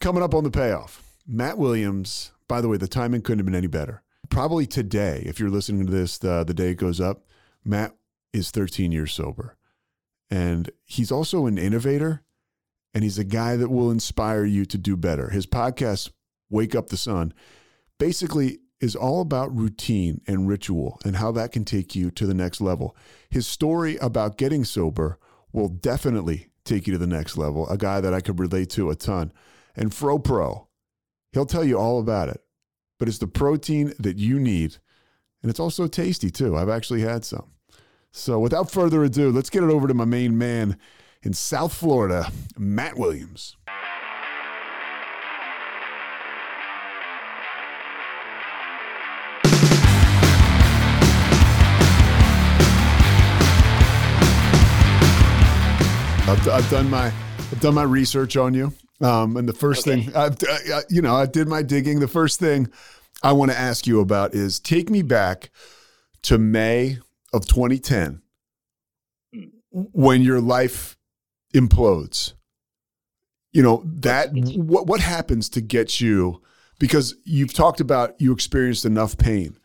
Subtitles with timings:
[0.00, 2.32] Coming up on the payoff, Matt Williams.
[2.48, 4.02] By the way, the timing couldn't have been any better.
[4.30, 7.26] Probably today, if you're listening to this, the, the day it goes up,
[7.66, 7.94] Matt
[8.32, 9.58] is 13 years sober.
[10.30, 12.22] And he's also an innovator,
[12.94, 15.28] and he's a guy that will inspire you to do better.
[15.28, 16.10] His podcast,
[16.48, 17.34] Wake Up the Sun,
[17.98, 22.32] basically is all about routine and ritual and how that can take you to the
[22.32, 22.96] next level.
[23.28, 25.18] His story about getting sober
[25.52, 28.88] will definitely take you to the next level, a guy that I could relate to
[28.88, 29.30] a ton.
[29.80, 30.66] And FroPro,
[31.32, 32.42] he'll tell you all about it.
[32.98, 34.76] But it's the protein that you need.
[35.42, 36.54] And it's also tasty too.
[36.54, 37.50] I've actually had some.
[38.12, 40.76] So without further ado, let's get it over to my main man
[41.22, 43.56] in South Florida, Matt Williams.
[56.28, 58.74] I've, I've done my I've done my research on you.
[59.00, 60.02] Um, and the first okay.
[60.02, 62.00] thing I've, I, you know, I did my digging.
[62.00, 62.68] The first thing
[63.22, 65.50] I want to ask you about is take me back
[66.22, 66.98] to May
[67.32, 68.20] of 2010
[69.32, 69.40] hmm.
[69.72, 70.98] when your life
[71.54, 72.34] implodes.
[73.52, 76.40] You know, that what what happens to get you
[76.78, 79.56] because you've talked about you experienced enough pain.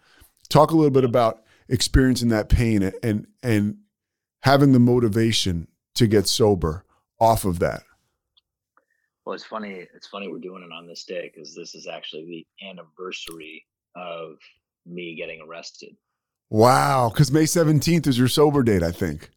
[0.50, 3.78] Talk a little bit about experiencing that pain and and
[4.42, 6.84] having the motivation to get sober
[7.20, 7.84] off of that.
[9.26, 9.88] Well, it's funny.
[9.96, 14.38] It's funny we're doing it on this day because this is actually the anniversary of
[14.86, 15.96] me getting arrested.
[16.50, 19.32] Wow, because May seventeenth is your sober date, I think.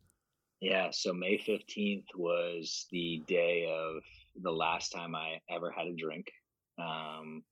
[0.61, 4.03] Yeah, so May 15th was the day of
[4.43, 6.33] the last time I ever had a drink.
[6.79, 7.45] Um,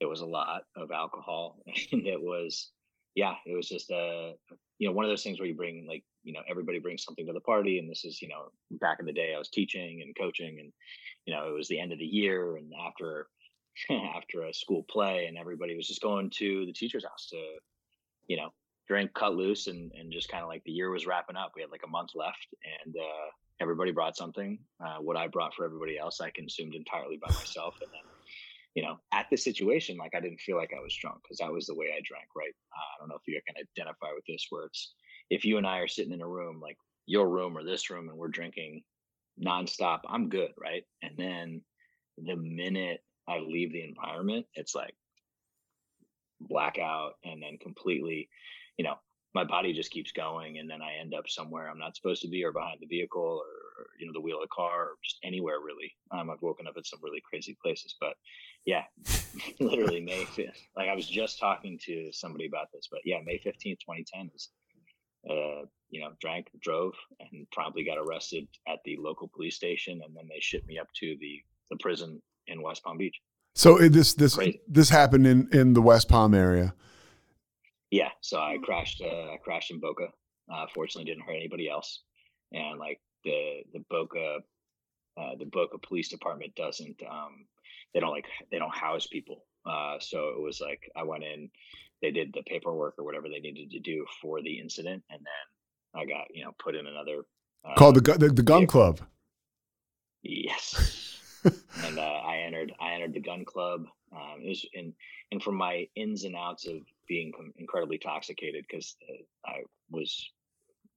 [0.00, 1.58] it was a lot of alcohol,
[1.92, 2.70] and it was,
[3.16, 4.34] yeah, it was just a,
[4.78, 7.26] you know, one of those things where you bring like, you know, everybody brings something
[7.26, 10.02] to the party, and this is, you know, back in the day I was teaching
[10.02, 10.72] and coaching, and
[11.24, 13.28] you know, it was the end of the year, and after
[14.16, 17.42] after a school play, and everybody was just going to the teacher's house to,
[18.26, 18.50] you know,
[18.88, 21.52] drink cut loose and and just kind of like the year was wrapping up.
[21.54, 22.46] We had like a month left
[22.84, 27.16] and uh, everybody brought something uh, what i brought for everybody else i consumed entirely
[27.16, 28.06] by myself and then
[28.74, 31.52] you know at the situation like i didn't feel like i was drunk because that
[31.52, 32.54] was the way i drank right?
[32.72, 34.94] Uh, i don't know if you can identify with this where it's
[35.30, 36.76] if you and i are sitting in a room like
[37.06, 38.82] your room or this room and we're drinking
[39.42, 41.60] nonstop i'm good right and then
[42.18, 44.94] the minute i leave the environment it's like
[46.40, 48.28] blackout and then completely
[48.76, 48.94] you know,
[49.34, 52.28] my body just keeps going and then I end up somewhere I'm not supposed to
[52.28, 55.18] be or behind the vehicle or, you know, the wheel of the car or just
[55.22, 55.92] anywhere really.
[56.10, 58.14] Um, I've woken up at some really crazy places, but
[58.64, 58.84] yeah,
[59.60, 60.60] literally May 5th.
[60.74, 64.48] Like I was just talking to somebody about this, but yeah, May 15th, 2010 is,
[65.28, 70.00] uh, you know, drank, drove and promptly got arrested at the local police station.
[70.04, 73.20] And then they shipped me up to the, the prison in West Palm Beach.
[73.54, 74.60] So this, this, Crazy.
[74.68, 76.74] this happened in, in the West Palm area.
[77.90, 79.00] Yeah, so I crashed.
[79.00, 80.08] Uh, I crashed in Boca.
[80.52, 82.02] Uh, fortunately, didn't hurt anybody else.
[82.52, 84.38] And like the the Boca,
[85.16, 87.00] uh, the Boca Police Department doesn't.
[87.08, 87.46] Um,
[87.94, 89.44] they don't like they don't house people.
[89.64, 91.48] Uh, so it was like I went in,
[92.02, 96.00] they did the paperwork or whatever they needed to do for the incident, and then
[96.00, 97.24] I got you know put in another
[97.64, 99.00] uh, called the the, the gun club.
[100.22, 101.18] Yes,
[101.84, 103.86] and uh, I entered I entered the gun club.
[104.12, 104.92] Um, it was in
[105.32, 110.30] and from my ins and outs of being incredibly intoxicated because uh, I was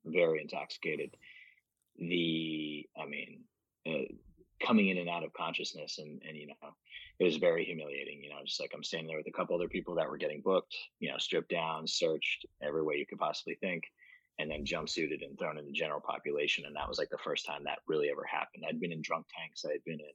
[0.06, 1.16] very intoxicated.
[1.98, 3.42] The, I mean,
[3.88, 4.14] uh,
[4.66, 6.76] coming in and out of consciousness, and and you know,
[7.20, 8.24] it was very humiliating.
[8.24, 10.42] You know, just like I'm standing there with a couple other people that were getting
[10.42, 13.84] booked, you know, stripped down, searched every way you could possibly think,
[14.38, 16.66] and then jumpsuited and thrown in the general population.
[16.66, 18.64] And that was like the first time that really ever happened.
[18.68, 19.66] I'd been in drunk tanks.
[19.66, 20.14] I had been in,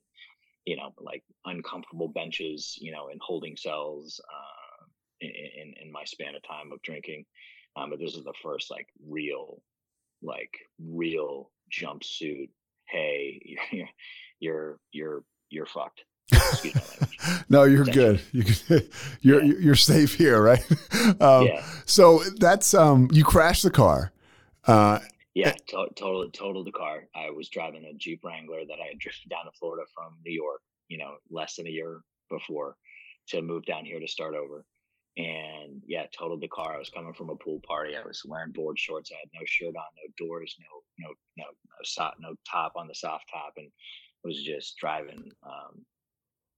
[0.65, 4.21] you know, like uncomfortable benches, you know, in holding cells.
[4.33, 4.65] Uh,
[5.21, 7.25] in, in my span of time of drinking.
[7.77, 9.63] Um, but this is the first like real,
[10.23, 12.51] like real jumpsuit.
[12.87, 13.89] Hey, you're
[14.41, 16.05] you're you're you're fucked.
[17.49, 18.21] no, you're good.
[18.33, 18.45] You
[19.21, 19.55] you're yeah.
[19.61, 20.65] you're safe here, right?
[21.21, 21.63] Um, yeah.
[21.85, 24.11] So that's um, you crashed the car.
[24.67, 25.01] Uh,
[25.35, 27.09] yeah, to- total totaled the car.
[27.15, 30.33] I was driving a Jeep Wrangler that I had drifted down to Florida from New
[30.33, 30.63] York.
[30.89, 32.01] you know, less than a year
[32.31, 32.77] before
[33.29, 34.65] to move down here to start over.
[35.17, 36.75] And yeah, totaled the car.
[36.75, 37.97] I was coming from a pool party.
[37.97, 39.11] I was wearing board shorts.
[39.13, 42.89] I had no shirt on, no doors, no no no no, so, no top on
[42.89, 43.71] the soft top, and
[44.25, 45.31] was just driving.
[45.45, 45.85] Um,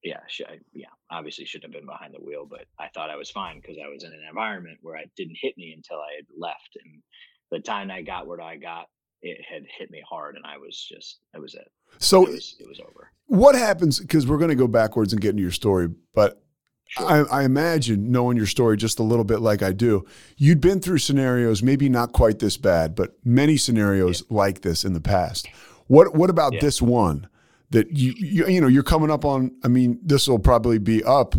[0.03, 3.31] yeah, I, yeah, obviously shouldn't have been behind the wheel, but I thought I was
[3.31, 6.27] fine because I was in an environment where it didn't hit me until I had
[6.39, 6.77] left.
[6.83, 7.03] And
[7.51, 8.87] the time I got where I got,
[9.23, 11.69] it had hit me hard, and I was just, it was it.
[11.99, 13.11] So it was, it was over.
[13.27, 13.99] What happens?
[13.99, 16.43] Because we're going to go backwards and get into your story, but
[16.89, 17.29] Sure.
[17.29, 20.05] I, I, imagine knowing your story just a little bit like I do,
[20.37, 24.37] you'd been through scenarios, maybe not quite this bad, but many scenarios yeah.
[24.37, 25.49] like this in the past.
[25.89, 26.61] What What about yeah.
[26.61, 27.29] this one
[27.71, 29.57] that you, you you know you're coming up on?
[29.65, 31.35] I mean, this will probably be up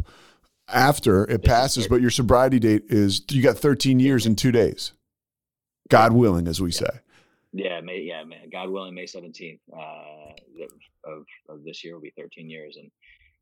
[0.67, 4.91] after it passes, but your sobriety date is you got 13 years in two days.
[5.89, 6.79] God willing, as we yeah.
[6.79, 6.99] say.
[7.53, 8.49] Yeah, May, yeah, man.
[8.51, 10.33] God willing, May 17th uh,
[11.05, 12.91] of of this year will be 13 years, and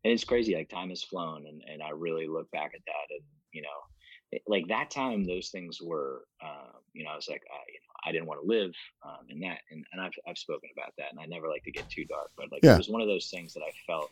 [0.06, 3.08] and it's crazy like time has flown and, and i really look back at that
[3.10, 3.68] and you know
[4.48, 7.94] like that time those things were um, you know i was like i you know
[8.06, 8.74] i didn't want to live
[9.06, 11.72] um, in that and, and I've, I've spoken about that and i never like to
[11.72, 12.76] get too dark but like yeah.
[12.76, 14.12] it was one of those things that i felt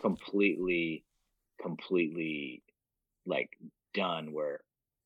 [0.00, 1.04] completely
[1.60, 2.62] completely
[3.26, 3.50] like
[3.94, 4.60] done where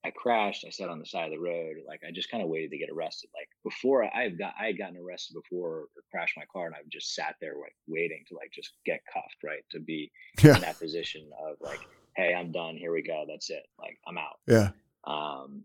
[0.04, 0.64] I crashed.
[0.66, 1.76] I sat on the side of the road.
[1.86, 3.30] Like I just kind of waited to get arrested.
[3.34, 6.74] Like before I have got, I had gotten arrested before or crashed my car, and
[6.74, 9.64] i've just sat there like waiting to like just get cuffed, right?
[9.70, 10.10] To be
[10.42, 10.54] yeah.
[10.54, 11.80] in that position of like,
[12.18, 12.76] hey, I'm done.
[12.76, 13.24] Here we go.
[13.28, 13.62] That's it.
[13.78, 14.40] Like I'm out.
[14.46, 14.70] Yeah.
[15.04, 15.62] Um,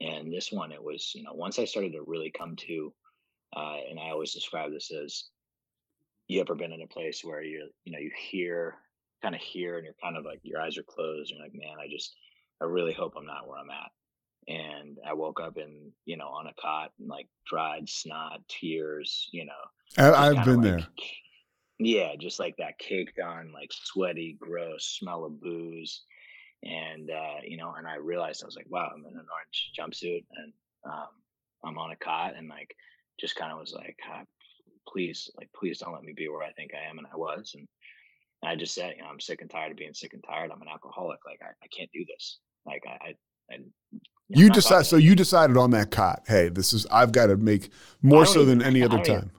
[0.00, 2.92] and this one, it was you know once I started to really come to,
[3.54, 5.24] uh, and I always describe this as,
[6.28, 8.74] you ever been in a place where you you know you hear
[9.22, 11.54] kind of hear and you're kind of like your eyes are closed and you're like
[11.54, 12.16] man I just
[12.60, 13.90] I really hope I'm not where I'm at.
[14.48, 19.28] And I woke up in, you know, on a cot and like dried snot, tears,
[19.32, 19.52] you know.
[19.98, 20.86] I, have been like, there.
[21.78, 26.02] Yeah, just like that caked on, like sweaty, gross smell of booze.
[26.62, 29.72] And, uh, you know, and I realized I was like, wow, I'm in an orange
[29.78, 30.52] jumpsuit and
[30.84, 31.08] um,
[31.64, 32.74] I'm on a cot and like
[33.20, 34.22] just kind of was like, ah,
[34.88, 36.98] please, like, please don't let me be where I think I am.
[36.98, 37.52] And I was.
[37.54, 37.68] And,
[38.42, 40.50] and I just said, you know, I'm sick and tired of being sick and tired.
[40.50, 41.20] I'm an alcoholic.
[41.26, 42.38] Like, I, I can't do this.
[42.66, 43.58] Like I, I, I
[44.28, 44.86] you decide.
[44.86, 46.24] So you decided on that cot.
[46.26, 46.86] Hey, this is.
[46.86, 47.70] I've got to make
[48.02, 49.30] more so even, than any other time.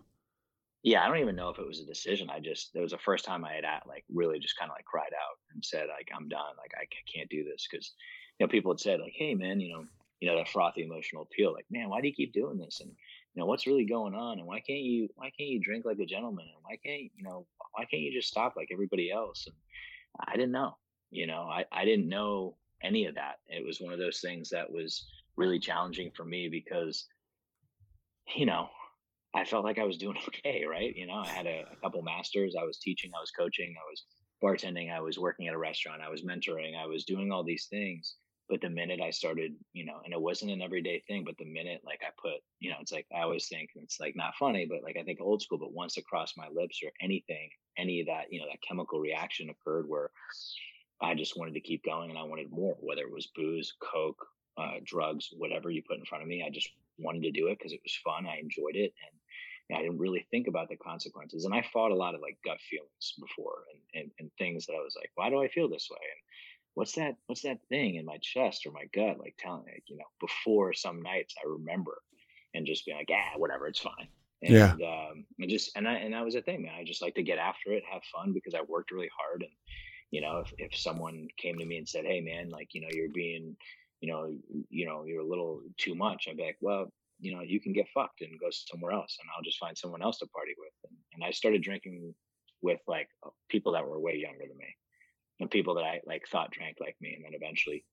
[0.87, 2.29] Yeah, I don't even know if it was a decision.
[2.29, 4.77] I just it was the first time I had at, like really just kind of
[4.77, 6.55] like cried out and said like I'm done.
[6.57, 7.91] Like I can't do this because
[8.39, 9.83] you know people had said like Hey man, you know
[10.21, 11.51] you know that frothy emotional appeal.
[11.51, 12.79] Like man, why do you keep doing this?
[12.79, 14.39] And you know what's really going on?
[14.39, 16.45] And why can't you why can't you drink like a gentleman?
[16.45, 19.45] And why can't you know why can't you just stop like everybody else?
[19.45, 19.55] And
[20.25, 20.77] I didn't know.
[21.11, 23.39] You know I I didn't know any of that.
[23.47, 25.05] It was one of those things that was
[25.35, 27.07] really challenging for me because,
[28.37, 28.69] you know,
[29.37, 30.95] I felt like I was doing okay, right?
[30.95, 33.85] You know, I had a, a couple masters, I was teaching, I was coaching, I
[33.89, 34.03] was
[34.43, 37.67] bartending, I was working at a restaurant, I was mentoring, I was doing all these
[37.69, 38.15] things.
[38.49, 41.45] But the minute I started, you know, and it wasn't an everyday thing, but the
[41.45, 44.65] minute like I put, you know, it's like I always think it's like not funny,
[44.65, 48.07] but like I think old school, but once across my lips or anything, any of
[48.07, 50.11] that, you know, that chemical reaction occurred where
[51.01, 54.25] I just wanted to keep going and I wanted more, whether it was booze, coke,
[54.57, 56.43] uh, drugs, whatever you put in front of me.
[56.45, 58.25] I just wanted to do it because it was fun.
[58.25, 59.16] I enjoyed it, and
[59.75, 61.45] I didn't really think about the consequences.
[61.45, 64.73] And I fought a lot of like gut feelings before, and, and and things that
[64.73, 65.97] I was like, why do I feel this way?
[66.01, 66.21] And
[66.75, 67.15] what's that?
[67.27, 70.73] What's that thing in my chest or my gut, like telling like, you know, before
[70.73, 72.01] some nights I remember,
[72.53, 74.07] and just being like, yeah, whatever, it's fine.
[74.43, 74.73] And, yeah.
[74.73, 76.75] Um, and just and I and that was a thing, man.
[76.79, 79.51] I just like to get after it, have fun because I worked really hard and
[80.11, 82.87] you know if, if someone came to me and said hey man like you know
[82.91, 83.55] you're being
[84.01, 84.31] you know
[84.69, 87.73] you know you're a little too much i'd be like well you know you can
[87.73, 90.71] get fucked and go somewhere else and i'll just find someone else to party with
[90.89, 92.13] and, and i started drinking
[92.61, 94.75] with like uh, people that were way younger than me
[95.39, 97.83] and people that i like thought drank like me and then eventually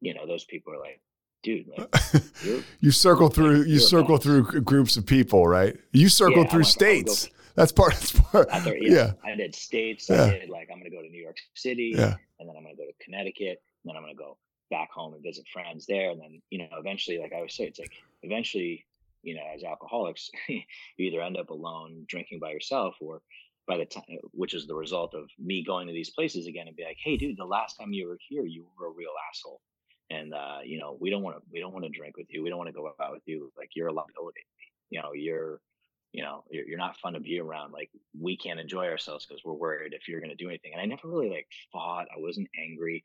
[0.00, 1.00] you know those people are like
[1.42, 2.22] dude like,
[2.80, 7.28] you circle through you circle through groups of people right you circle yeah, through states
[7.54, 7.92] that's part.
[7.92, 8.48] That's part.
[8.64, 10.08] There, yeah, yeah, I did states.
[10.10, 10.24] Yeah.
[10.24, 12.16] I did like I'm going to go to New York City, yeah.
[12.40, 14.36] and then I'm going to go to Connecticut, and then I'm going to go
[14.74, 17.64] back home and visit friends there, and then you know eventually, like I always say,
[17.64, 18.84] it's like eventually,
[19.22, 20.62] you know, as alcoholics, you
[20.98, 23.22] either end up alone drinking by yourself, or
[23.66, 26.76] by the time, which is the result of me going to these places again and
[26.76, 29.60] be like, hey, dude, the last time you were here, you were a real asshole.
[30.10, 32.42] And uh, you know we don't want to we don't want to drink with you.
[32.42, 33.50] We don't want to go out with you.
[33.56, 34.44] Like you're a liability
[34.94, 35.60] you know you're
[36.14, 39.42] you know you're, you're not fun to be around like we can't enjoy ourselves because
[39.44, 42.18] we're worried if you're going to do anything and i never really like fought i
[42.18, 43.02] wasn't angry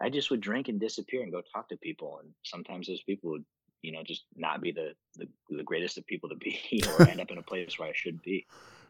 [0.00, 3.30] i just would drink and disappear and go talk to people and sometimes those people
[3.30, 3.44] would
[3.82, 7.20] you know just not be the the, the greatest of people to be or end
[7.20, 8.46] up in a place where i should be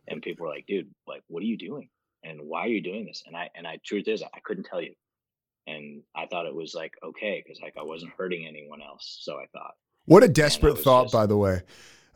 [0.08, 1.88] and people were like dude like what are you doing
[2.24, 3.22] and why are you doing this?
[3.26, 4.94] And I and I truth is I couldn't tell you,
[5.66, 9.36] and I thought it was like okay because like I wasn't hurting anyone else, so
[9.36, 9.74] I thought.
[10.04, 11.62] What a desperate thought, just, by the way.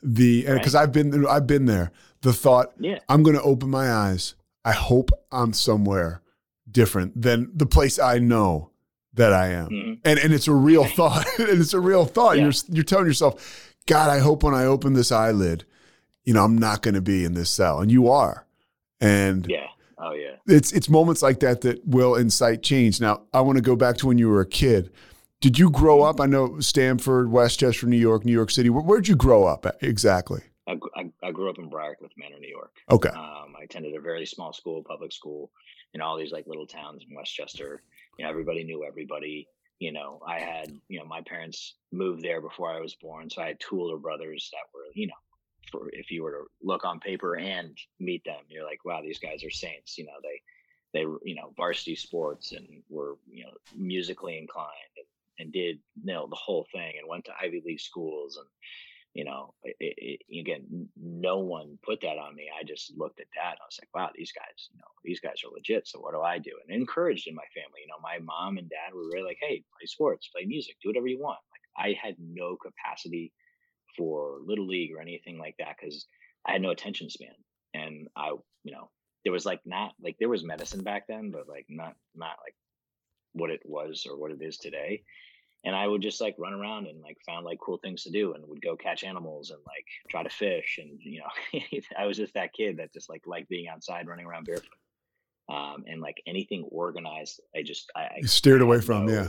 [0.02, 0.82] The because right?
[0.82, 1.92] I've been I've been there.
[2.22, 2.98] The thought, yeah.
[3.08, 4.34] I'm going to open my eyes.
[4.64, 6.22] I hope I'm somewhere
[6.70, 8.70] different than the place I know
[9.14, 9.68] that I am.
[9.68, 9.92] Mm-hmm.
[10.04, 11.26] And and it's a real thought.
[11.38, 12.36] and it's a real thought.
[12.36, 12.44] Yeah.
[12.44, 15.64] You're you're telling yourself, God, I hope when I open this eyelid,
[16.24, 17.80] you know, I'm not going to be in this cell.
[17.80, 18.46] And you are.
[19.00, 19.66] And yeah.
[19.98, 20.36] Oh yeah.
[20.46, 23.00] It's it's moments like that that will incite change.
[23.00, 24.90] Now, I want to go back to when you were a kid.
[25.40, 26.21] Did you grow up?
[26.21, 28.71] I know Stamford, Westchester, New York, New York City.
[28.71, 30.40] Where, where'd you grow up at, exactly?
[30.66, 32.73] I, I, I, grew up in Briarcliff Manor, New York.
[32.90, 33.11] Okay.
[33.11, 35.50] Um, I attended a very small school, public school,
[35.95, 37.83] in all these like little towns in Westchester.
[38.19, 39.47] You know, everybody knew everybody.
[39.78, 43.43] You know, I had, you know, my parents moved there before I was born, so
[43.43, 45.12] I had two older brothers that were, you know,
[45.71, 49.19] for if you were to look on paper and meet them, you're like, wow, these
[49.19, 49.99] guys are saints.
[49.99, 50.40] You know, they
[50.95, 55.07] they you know varsity sports and were you know musically inclined and,
[55.38, 58.47] and did you know the whole thing and went to Ivy League schools and
[59.16, 62.50] you know, it, it, again, no one put that on me.
[62.52, 65.21] I just looked at that and I was like, wow, these guys, you know, these
[65.21, 65.88] guys are legit.
[65.88, 66.50] So what do I do?
[66.61, 69.64] And encouraged in my family, you know, my mom and dad were really like, hey,
[69.73, 71.38] play sports, play music, do whatever you want.
[71.50, 73.33] Like I had no capacity
[73.97, 76.07] for little league or anything like that because
[76.47, 77.33] I had no attention span.
[77.73, 78.33] And I,
[78.64, 78.90] you know,
[79.25, 82.55] there was like not like there was medicine back then, but like not not like
[83.37, 85.02] what it was or what it is today.
[85.64, 88.35] And I would just like run around and like found like cool things to do
[88.35, 91.61] and would go catch animals and like try to fish and you know
[91.99, 94.69] I was just that kid that just like liked being outside running around barefoot.
[95.49, 99.28] Um, and like anything organized I just I, I steered away from yeah.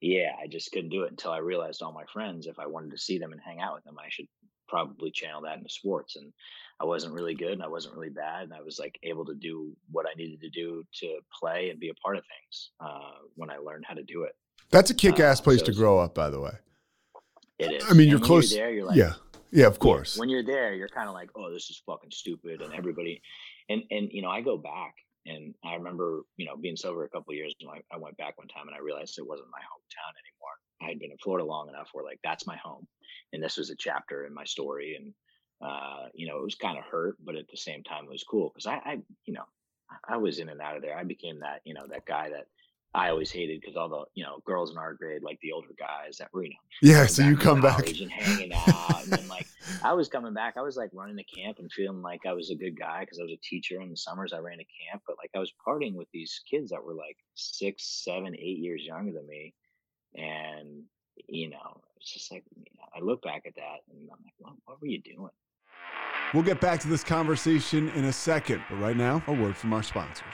[0.00, 2.92] Yeah I just couldn't do it until I realized all my friends if I wanted
[2.92, 4.26] to see them and hang out with them I should
[4.68, 6.32] probably channel that into sports and
[6.80, 9.34] I wasn't really good and I wasn't really bad and I was like able to
[9.34, 13.18] do what I needed to do to play and be a part of things uh,
[13.34, 14.36] when I learned how to do it
[14.70, 16.52] that's a kick-ass uh, place so to grow up, by the way.
[17.58, 17.84] It is.
[17.84, 18.52] I mean, and you're close.
[18.52, 19.14] You're there, you're like, yeah,
[19.50, 20.16] yeah, of course.
[20.16, 23.20] When you're there, you're kind of like, oh, this is fucking stupid, and everybody,
[23.68, 24.94] and and you know, I go back,
[25.26, 28.38] and I remember, you know, being sober a couple years, and I, I went back
[28.38, 30.57] one time, and I realized it wasn't my hometown anymore.
[30.82, 32.86] I had been in Florida long enough where like that's my home,
[33.32, 35.12] and this was a chapter in my story, and
[35.60, 38.24] uh, you know, it was kind of hurt, but at the same time, it was
[38.24, 39.44] cool because I, I, you know,
[40.08, 40.96] I was in and out of there.
[40.96, 42.46] I became that, you know, that guy that
[42.94, 45.68] I always hated because all the you know girls in our grade, like the older
[45.78, 47.06] guys that were you know yeah.
[47.06, 49.46] So you come back and hanging out, and then like
[49.84, 50.54] I was coming back.
[50.56, 53.18] I was like running the camp and feeling like I was a good guy because
[53.18, 54.32] I was a teacher in the summers.
[54.32, 57.16] I ran a camp, but like I was partying with these kids that were like
[57.34, 59.54] six, seven, eight years younger than me,
[60.18, 60.82] and
[61.26, 64.34] you know it's just like you know, I look back at that and I'm like,
[64.38, 65.30] what, what were you doing?
[66.34, 69.72] We'll get back to this conversation in a second, but right now, a word from
[69.72, 70.26] our sponsors.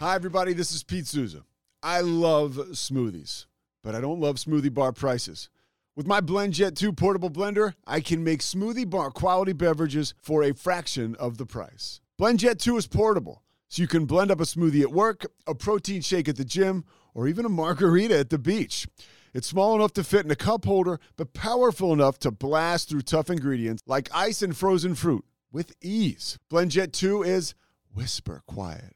[0.00, 0.52] Hi, everybody.
[0.52, 1.44] This is Pete Souza.
[1.82, 3.46] I love smoothies,
[3.82, 5.48] but I don't love smoothie bar prices.
[5.96, 10.52] With my BlendJet 2 portable blender, I can make smoothie bar quality beverages for a
[10.52, 12.00] fraction of the price.
[12.20, 16.02] BlendJet 2 is portable, so you can blend up a smoothie at work, a protein
[16.02, 16.84] shake at the gym,
[17.14, 18.86] or even a margarita at the beach.
[19.32, 23.02] It's small enough to fit in a cup holder, but powerful enough to blast through
[23.02, 26.38] tough ingredients like ice and frozen fruit with ease.
[26.50, 27.54] BlendJet 2 is
[27.92, 28.94] whisper quiet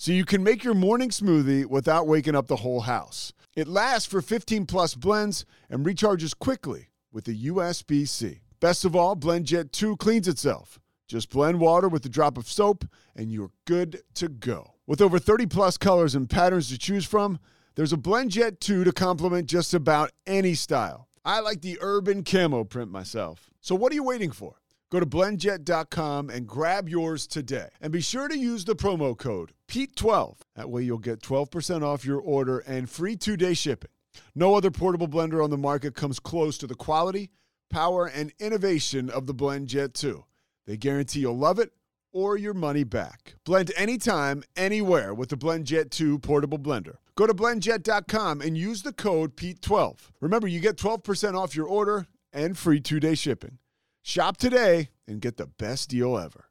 [0.00, 3.34] so you can make your morning smoothie without waking up the whole house.
[3.54, 8.40] It lasts for 15 plus blends and recharges quickly with a USB C.
[8.60, 10.80] Best of all, BlendJet 2 cleans itself.
[11.06, 14.72] Just blend water with a drop of soap and you're good to go.
[14.86, 17.38] With over 30 plus colors and patterns to choose from,
[17.74, 21.08] there's a BlendJet 2 to complement just about any style.
[21.24, 23.50] I like the urban camo print myself.
[23.60, 24.56] So what are you waiting for?
[24.90, 27.68] Go to blendjet.com and grab yours today.
[27.80, 30.38] And be sure to use the promo code PETE12.
[30.56, 33.90] That way you'll get 12% off your order and free two day shipping.
[34.34, 37.30] No other portable blender on the market comes close to the quality,
[37.70, 40.24] power, and innovation of the BlendJet 2.
[40.66, 41.70] They guarantee you'll love it
[42.12, 43.34] or your money back.
[43.44, 46.96] Blend anytime, anywhere with the BlendJet 2 portable blender.
[47.16, 50.10] Go to blendjet.com and use the code PETE12.
[50.20, 53.58] Remember, you get 12% off your order and free two day shipping.
[54.02, 56.46] Shop today and get the best deal ever.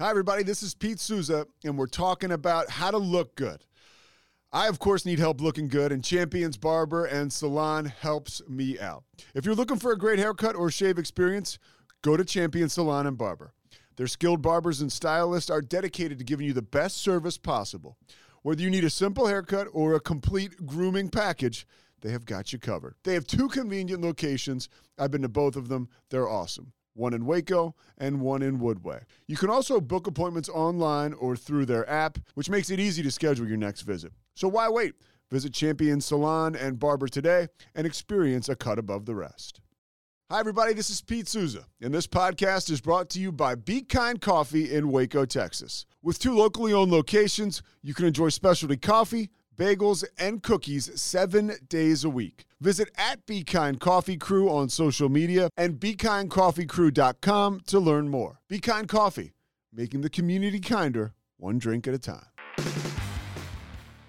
[0.00, 0.42] Hi, everybody.
[0.42, 3.64] This is Pete Souza, and we're talking about how to look good.
[4.52, 9.04] I, of course, need help looking good, and Champions Barber and Salon helps me out.
[9.34, 11.58] If you're looking for a great haircut or shave experience,
[12.02, 13.52] go to Champion Salon and Barber.
[13.96, 17.96] Their skilled barbers and stylists are dedicated to giving you the best service possible.
[18.42, 21.66] Whether you need a simple haircut or a complete grooming package,
[22.02, 22.94] they have got you covered.
[23.04, 24.68] They have two convenient locations.
[24.98, 26.72] I've been to both of them, they're awesome.
[26.96, 29.02] one in Waco, and one in Woodway.
[29.26, 33.10] You can also book appointments online or through their app, which makes it easy to
[33.10, 34.12] schedule your next visit.
[34.34, 34.94] So why wait?
[35.30, 39.60] Visit Champion Salon and Barber today and experience a cut above the rest.
[40.28, 40.72] Hi, everybody.
[40.72, 44.74] This is Pete Souza, and this podcast is brought to you by Be Kind Coffee
[44.74, 45.86] in Waco, Texas.
[46.02, 52.02] With two locally owned locations, you can enjoy specialty coffee, bagels, and cookies seven days
[52.02, 52.44] a week.
[52.60, 58.40] Visit at Be Kind Coffee Crew on social media and BeKindCoffeeCrew.com to learn more.
[58.48, 59.32] Be Kind Coffee,
[59.72, 62.26] making the community kinder, one drink at a time.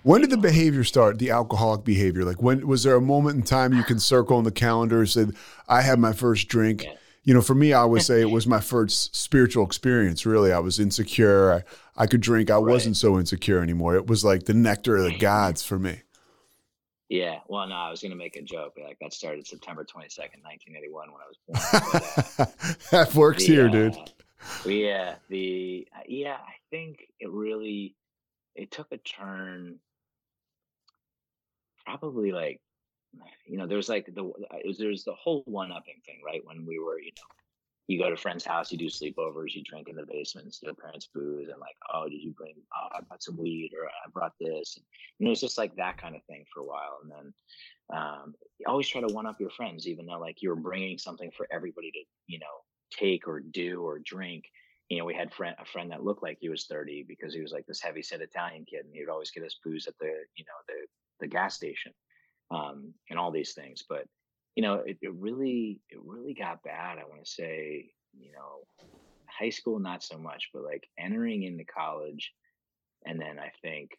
[0.07, 2.23] When did the behavior start, the alcoholic behavior?
[2.23, 5.09] Like when was there a moment in time you can circle on the calendar and
[5.09, 5.25] say,
[5.67, 6.85] I had my first drink?
[6.85, 6.93] Yeah.
[7.23, 10.53] You know, for me, I would say it was my first spiritual experience, really.
[10.53, 11.51] I was insecure.
[11.51, 11.63] I,
[12.01, 12.49] I could drink.
[12.49, 12.63] I Right.
[12.71, 13.95] wasn't so insecure anymore.
[13.95, 16.03] It was like the nectar of the gods for me.
[17.09, 17.39] Yeah.
[17.49, 18.77] Well, no, I was going to make a joke.
[18.81, 21.91] Like that started September 22nd, 1981 when I was born.
[22.37, 23.93] But, uh, that works the, here, dude.
[23.97, 24.05] uh,
[24.69, 27.97] Yeah, the uh, yeah, I think it really
[28.55, 29.79] it took a turn.
[31.87, 32.59] Probably like
[33.45, 36.41] you know, there's like the uh, was, there's the whole one upping thing, right?
[36.43, 37.35] When we were, you know,
[37.87, 40.73] you go to a friend's house, you do sleepovers, you drink in the basement, steal
[40.73, 42.55] parents' booze, and like, oh, did you bring?
[42.75, 44.75] Oh, I brought some weed, or I brought this.
[44.75, 44.85] And,
[45.19, 47.33] you know, it's just like that kind of thing for a while, and then
[47.97, 51.31] um, you always try to one up your friends, even though like you're bringing something
[51.35, 52.45] for everybody to, you know,
[52.91, 54.45] take or do or drink.
[54.89, 57.41] You know, we had friend, a friend that looked like he was 30 because he
[57.41, 59.97] was like this heavy set Italian kid, and he would always get us booze at
[59.99, 60.85] the, you know, the
[61.19, 61.93] the gas station,
[62.51, 63.83] um, and all these things.
[63.87, 64.05] But
[64.55, 66.97] you know, it, it really, it really got bad.
[66.97, 68.87] I want to say, you know,
[69.27, 72.33] high school not so much, but like entering into college,
[73.05, 73.91] and then I think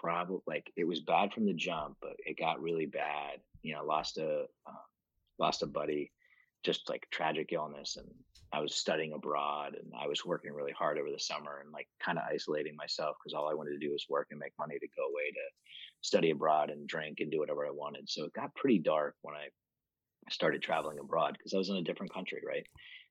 [0.00, 3.40] probably like it was bad from the jump, but it got really bad.
[3.62, 4.76] You know, lost a um,
[5.38, 6.10] lost a buddy,
[6.64, 8.08] just like tragic illness, and
[8.52, 11.88] I was studying abroad, and I was working really hard over the summer, and like
[12.02, 14.78] kind of isolating myself because all I wanted to do was work and make money
[14.78, 15.44] to go away to
[16.02, 18.08] study abroad and drink and do whatever I wanted.
[18.08, 19.48] So it got pretty dark when I
[20.30, 22.66] started traveling abroad because I was in a different country, right?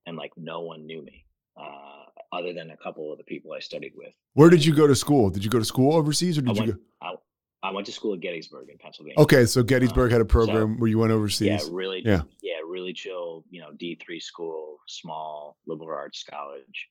[0.06, 1.26] And like no one knew me
[1.60, 4.14] uh, other than a couple of the people I studied with.
[4.34, 5.30] Where did you go to school?
[5.30, 6.80] Did you go to school overseas or I did you went, go?
[7.02, 9.20] I, I went to school at Gettysburg in Pennsylvania.
[9.20, 11.48] Okay, so Gettysburg had a so- program where you went overseas.
[11.48, 12.02] Yeah, really.
[12.06, 12.22] Yeah.
[12.42, 12.56] Yeah.
[12.68, 13.44] really chill.
[13.50, 16.88] You know, D three school, small liberal arts college.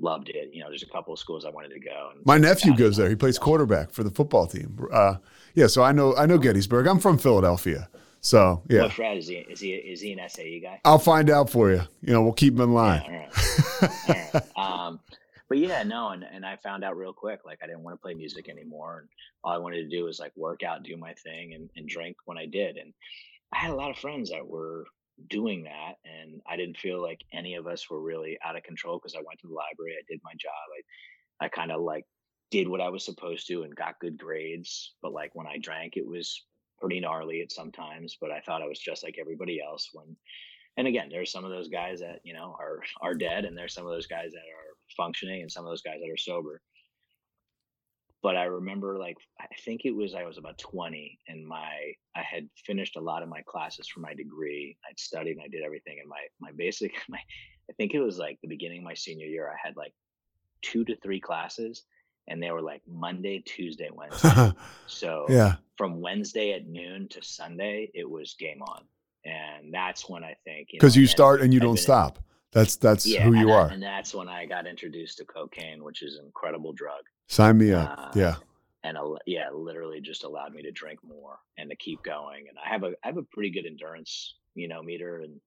[0.00, 0.50] Loved it.
[0.52, 2.10] You know, there's a couple of schools I wanted to go.
[2.14, 3.08] And My nephew goes there.
[3.08, 4.78] He plays quarterback for the football team.
[4.92, 5.16] Uh,
[5.54, 6.86] yeah, so I know I know Gettysburg.
[6.86, 7.88] I'm from Philadelphia,
[8.20, 8.82] so yeah.
[8.82, 9.36] What frat is he?
[9.36, 10.80] Is he is he an SAE guy?
[10.84, 11.82] I'll find out for you.
[12.00, 13.02] You know, we'll keep him in line.
[13.04, 13.94] Yeah, all right.
[14.08, 14.44] All right.
[14.88, 15.00] Um,
[15.48, 18.02] but yeah, no, and, and I found out real quick, like I didn't want to
[18.02, 19.00] play music anymore.
[19.00, 19.08] And
[19.42, 22.16] all I wanted to do was like work out, do my thing and, and drink
[22.26, 22.76] when I did.
[22.76, 22.92] And
[23.52, 24.84] I had a lot of friends that were
[25.28, 25.94] doing that.
[26.04, 29.24] And I didn't feel like any of us were really out of control because I
[29.26, 30.52] went to the library, I did my job.
[31.40, 32.04] I, I kind of like
[32.50, 34.94] did what I was supposed to and got good grades.
[35.02, 36.44] But like when I drank, it was
[36.80, 40.16] pretty gnarly at sometimes, but I thought I was just like everybody else when
[40.78, 43.74] and again, there's some of those guys that you know are are dead, and there's
[43.74, 46.62] some of those guys that are functioning, and some of those guys that are sober.
[48.22, 52.22] But I remember, like, I think it was I was about 20, and my I
[52.22, 54.76] had finished a lot of my classes for my degree.
[54.88, 57.18] I'd studied and I did everything, and my my basic my
[57.70, 59.48] I think it was like the beginning of my senior year.
[59.48, 59.92] I had like
[60.62, 61.84] two to three classes,
[62.26, 64.52] and they were like Monday, Tuesday, Wednesday.
[64.88, 65.56] So yeah.
[65.76, 68.82] from Wednesday at noon to Sunday, it was game on.
[69.24, 72.18] And that's when I think Because know, you start and you I've don't stop.
[72.52, 73.68] That's that's Yeah, who you I- are.
[73.68, 77.02] and that's when I got introduced to cocaine, which is an incredible drug.
[77.28, 77.94] Sign me up.
[77.98, 78.34] uh, yeah.
[78.84, 82.46] And yeah, literally just allowed me to drink more and to keep going.
[82.48, 85.40] And I have a I have a pretty good endurance, you know, meter and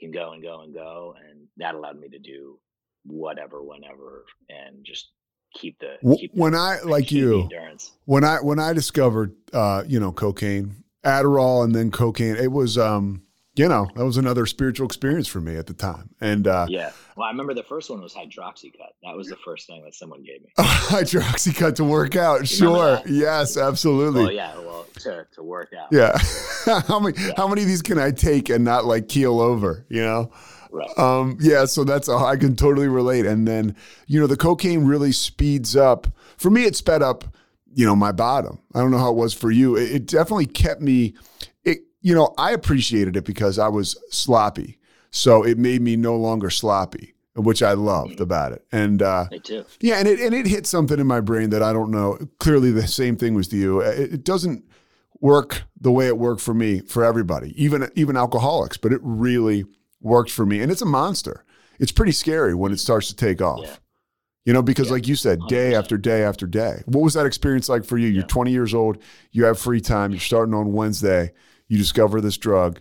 [0.00, 1.14] can go and go and go.
[1.28, 2.58] And that allowed me to do
[3.04, 5.10] whatever, whenever, and just
[5.54, 7.92] keep the keep the- When I like you, endurance.
[8.06, 12.78] when I when I discovered uh, you know, cocaine, Adderall and then cocaine, it was
[12.78, 13.22] um,
[13.56, 16.10] you know, that was another spiritual experience for me at the time.
[16.20, 16.90] And uh Yeah.
[17.16, 18.92] Well, I remember the first one was hydroxycut.
[19.02, 20.48] That was the first thing that someone gave me.
[20.58, 22.40] hydroxycut to work out.
[22.40, 23.00] You Sure.
[23.06, 24.24] Yes, absolutely.
[24.24, 25.88] Well, yeah, well, to, to work out.
[25.90, 26.16] Yeah.
[26.88, 27.32] how many Yeah.
[27.36, 30.30] how many of these can I take and not like keel over, you know?
[30.70, 30.98] Right.
[30.98, 33.24] Um, yeah, so that's a, I can totally relate.
[33.24, 33.74] And then,
[34.06, 36.06] you know, the cocaine really speeds up.
[36.36, 37.24] For me, it sped up,
[37.72, 38.58] you know, my bottom.
[38.74, 39.76] I don't know how it was for you.
[39.76, 41.14] It, it definitely kept me.
[42.06, 44.78] You know, I appreciated it because I was sloppy,
[45.10, 48.64] so it made me no longer sloppy, which I loved about it.
[48.70, 49.64] And uh, Me too.
[49.80, 52.16] yeah, and it and it hit something in my brain that I don't know.
[52.38, 53.80] Clearly, the same thing was to you.
[53.80, 54.64] It, it doesn't
[55.20, 58.76] work the way it worked for me for everybody, even even alcoholics.
[58.76, 59.64] But it really
[60.00, 61.44] worked for me, and it's a monster.
[61.80, 63.62] it's pretty scary when it starts to take off.
[63.64, 63.76] Yeah.
[64.44, 65.78] You know, because Yeah, like you said, day 100%.
[65.78, 66.82] after day after day.
[66.86, 68.06] What was that experience like for you?
[68.06, 68.98] You're 20 years old,
[69.32, 71.32] you have free time, you're starting on Wednesday,
[71.68, 72.80] you discover this drug.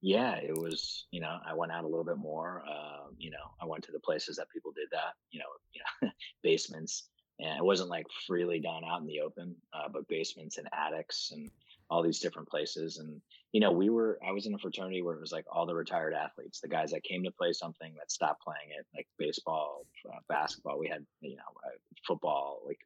[0.00, 3.46] yeah it was you know i went out a little bit more um, you know
[3.60, 6.10] i went to the places that people did that you know, you know
[6.42, 7.08] basements.
[7.42, 11.30] And it wasn't like freely done out in the open uh, but basements and attics
[11.32, 11.50] and
[11.88, 12.98] all these different places.
[12.98, 13.20] And
[13.52, 15.74] you know we were i was in a fraternity where it was like all the
[15.74, 19.86] retired athletes the guys that came to play something that stopped playing it like baseball
[20.08, 20.78] uh, basketball.
[20.78, 22.78] We had you know uh, football like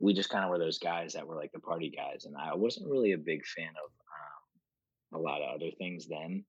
[0.00, 2.54] we just kind of were those guys that were like the party guys and i
[2.54, 3.90] wasn't really a big fan of
[5.14, 6.44] um, a lot of other things then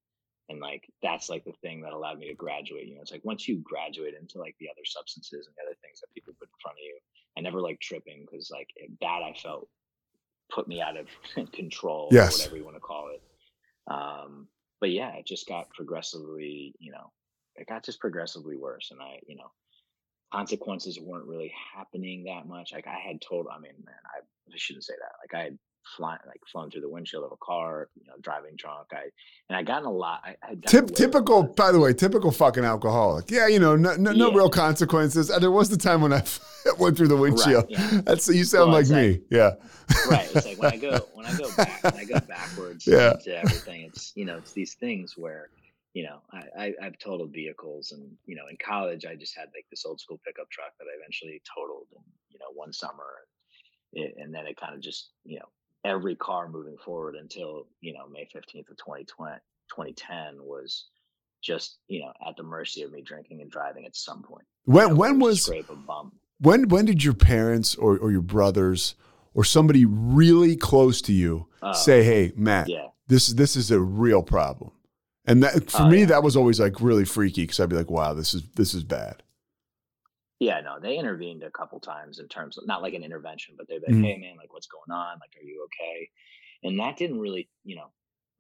[0.50, 3.24] and like that's like the thing that allowed me to graduate you know it's like
[3.26, 6.48] once you graduate into like the other substances and the other things that people put
[6.50, 6.98] in front of you
[7.38, 9.68] i never liked tripping because like it- that i felt
[10.54, 11.08] put me out of
[11.52, 12.34] control Yes.
[12.34, 13.22] or whatever you want to call it
[13.94, 14.48] um
[14.82, 17.12] but yeah it just got progressively you know
[17.56, 19.52] it got just progressively worse and i you know
[20.32, 24.56] consequences weren't really happening that much like i had told i mean man i, I
[24.58, 25.58] shouldn't say that like i had
[25.96, 29.04] flying like flown through the windshield of a car you know driving drunk i
[29.48, 31.94] and i gotten a lot i had Tip, away with a typical, by the way,
[31.94, 33.32] typical fucking alcoholic.
[33.32, 35.30] Yeah, you know, no, no, no real consequences.
[35.30, 36.24] And there was the time when I
[36.78, 37.68] went through the windshield.
[37.70, 38.02] yeah.
[38.04, 39.22] That's you sound Well, like me.
[39.32, 39.52] yeah.
[40.10, 43.14] right it's like when i go when i go back when i go backwards Yeah.
[43.14, 45.50] to everything it's you know it's these things where
[45.98, 49.48] you know I, I i've totaled vehicles and you know in college i just had
[49.56, 53.10] like this old school pickup truck that i eventually totaled in you know one summer.
[53.96, 55.50] And, it, and then it kind of just you know
[55.94, 59.38] every car moving forward until you know may 15th of 2020
[59.70, 60.88] 2010 was
[61.42, 64.74] just you know at the mercy of me drinking and driving at some point You
[64.76, 66.14] When know, when was scrape a bump.
[66.40, 68.96] when when did your parents or, or your brothers
[69.34, 72.88] or somebody really close to you Oh, say, "Hey, Matt, yeah.
[73.08, 74.72] this this is a real problem"?
[75.28, 76.06] And that for Oh, me, yeah.
[76.06, 78.84] that was always like really freaky because I'd be like, "Wow, this is this is
[78.84, 79.24] bad."
[80.40, 83.68] Yeah, no, they intervened a couple times in terms of not like an intervention, but
[83.68, 84.04] they'd be like, Mhm.
[84.04, 85.20] "Hey, man, like, what's going on?
[85.20, 86.10] Like, are you okay?"
[86.64, 87.92] And that didn't really, you know,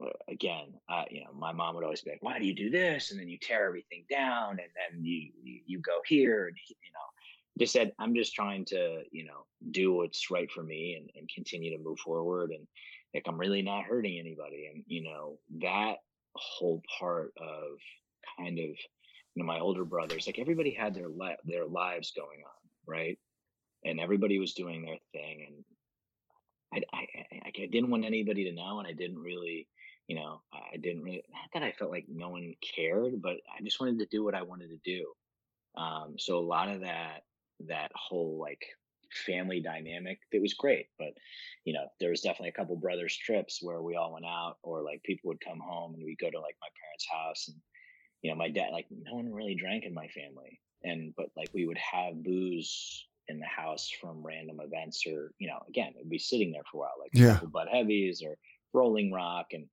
[0.05, 2.69] uh, again, uh, you know, my mom would always be like, "Why do you do
[2.69, 6.57] this?" And then you tear everything down, and then you you, you go here, and
[6.69, 7.07] you know,
[7.59, 11.29] just said, "I'm just trying to, you know, do what's right for me and, and
[11.33, 12.67] continue to move forward, and
[13.15, 15.97] like I'm really not hurting anybody." And you know, that
[16.35, 17.77] whole part of
[18.37, 18.75] kind of you
[19.35, 23.19] know my older brothers like everybody had their li- their lives going on right?
[23.85, 25.45] And everybody was doing their thing
[26.73, 29.67] and I, I I I didn't want anybody to know and I didn't really
[30.07, 33.61] you know I didn't really not that I felt like no one cared but I
[33.63, 35.11] just wanted to do what I wanted to do.
[35.75, 37.21] Um so a lot of that
[37.67, 38.65] that whole like
[39.11, 41.09] family dynamic it was great but
[41.65, 44.81] you know there was definitely a couple brothers trips where we all went out or
[44.81, 47.57] like people would come home and we'd go to like my parents house and
[48.21, 51.49] you know my dad like no one really drank in my family and but like
[51.53, 56.09] we would have booze in the house from random events or you know again it'd
[56.09, 57.39] be sitting there for a while like Yeah.
[57.71, 58.37] Heavies or
[58.73, 59.65] rolling rock and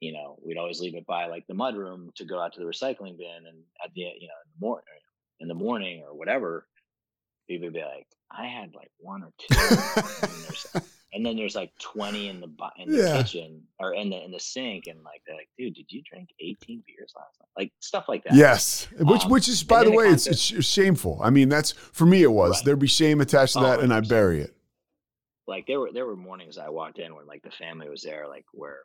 [0.00, 2.60] you know we'd always leave it by like the mud room to go out to
[2.60, 4.84] the recycling bin and at the you know in the morning
[5.40, 6.66] in the morning or whatever
[7.48, 9.78] people would be like i had like one or two and,
[10.22, 10.66] then there's,
[11.12, 13.16] and then there's like 20 in the in the Yeah.
[13.22, 16.28] kitchen or in the in the sink and like they're like dude did you drink
[16.40, 19.90] 18 beers last night like stuff like that Yes, which Um, which is by the
[19.92, 21.18] way, it's, it's shameful.
[21.22, 22.22] I mean, that's for me.
[22.22, 22.64] It was Right.
[22.66, 24.08] there'd be shame attached to Oh, that, and I 100%.
[24.08, 24.54] bury it.
[25.46, 28.26] like there were there were mornings I walked in when like the family was there,
[28.28, 28.80] like where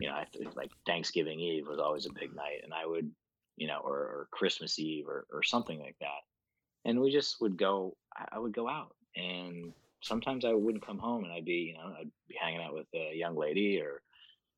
[0.00, 3.10] you know I like Thanksgiving Eve was always a big night, and I would
[3.56, 6.20] you know or, or Christmas Eve or or something like that,
[6.84, 7.96] and we just would go.
[8.14, 11.94] I, would go out, and sometimes I wouldn't come home, and I'd be you know
[11.98, 14.02] I'd be hanging out with a young lady or.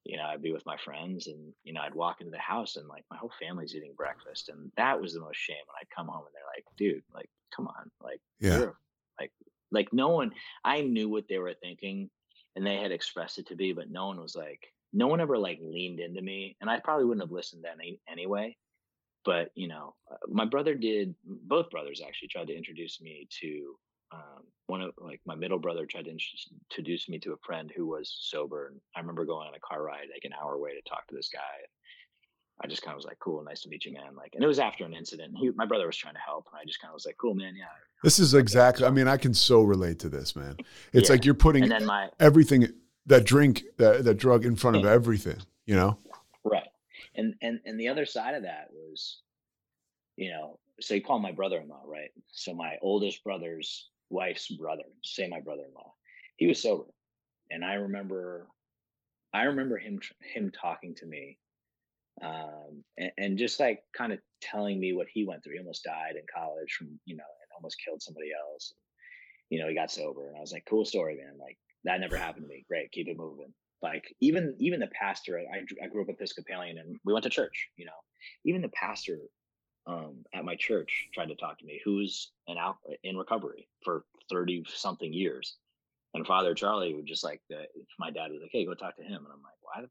[0.06, 2.76] You know, I'd be with my friends, and you know, I'd walk into the house,
[2.76, 5.56] and like my whole family's eating breakfast, and that was the most shame.
[5.66, 8.72] When I'd come home, and they're like, "Dude, like, come on, like, Yeah.
[9.18, 9.32] like,
[9.70, 12.10] like no one." I knew what they were thinking
[12.56, 15.36] and they had expressed it to me, but no one was like, no one ever
[15.38, 16.56] like leaned into me.
[16.60, 18.56] And I probably wouldn't have listened then any, anyway.
[19.24, 23.74] But, you know, uh, my brother did, both brothers actually tried to introduce me to
[24.12, 27.86] um, one of like my middle brother tried to introduce me to a friend who
[27.86, 28.68] was sober.
[28.68, 31.14] And I remember going on a car ride like an hour away to talk to
[31.14, 31.40] this guy.
[32.62, 34.14] I just kind of was like, cool, nice to meet you, man.
[34.16, 35.34] Like, and it was after an incident.
[35.36, 36.46] He, my brother was trying to help.
[36.52, 37.54] And I just kind of was like, cool, man.
[37.56, 37.64] Yeah.
[38.04, 38.86] This is exactly.
[38.86, 40.56] I mean, I can so relate to this, man.
[40.92, 41.14] It's Yeah.
[41.14, 42.68] like you're putting And then my, everything
[43.06, 45.38] that drink that that drug in front of everything.
[45.66, 45.98] You know.
[47.16, 49.20] And and and the other side of that was,
[50.16, 52.10] you know, so you call my brother-in-law, right?
[52.32, 55.92] So my oldest brother's wife's brother, say my brother-in-law,
[56.36, 56.86] he was sober,
[57.50, 58.48] and I remember,
[59.32, 61.38] I remember him him talking to me
[62.22, 65.54] um, and, and, just like kind of telling me what he went through.
[65.54, 68.72] He almost died in college from you know, and almost killed somebody else.
[69.50, 71.38] You know, he got sober, and I was like, "Cool story, man!
[71.40, 72.64] Like that never happened to me.
[72.68, 76.96] Great, keep it moving." Like even even the pastor, I, I grew up Episcopalian, and
[77.04, 77.68] we went to church.
[77.76, 77.92] You know,
[78.44, 79.18] even the pastor
[79.86, 84.04] um, at my church tried to talk to me, who's an out in recovery for
[84.30, 85.56] thirty something years,
[86.14, 87.66] and Father Charlie would just like the,
[87.98, 89.84] my dad was like, "Hey, go talk to him," and I'm like, "Why?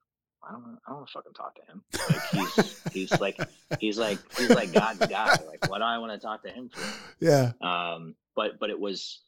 [0.48, 1.84] I don't, I don't want to fucking talk to him.
[2.10, 3.40] Like he's, he's like,
[3.80, 5.38] he's like, he's like God's guy.
[5.48, 6.82] Like, what do I want to talk to him for?
[7.26, 7.54] Yeah.
[7.62, 9.22] Um, but, but it was,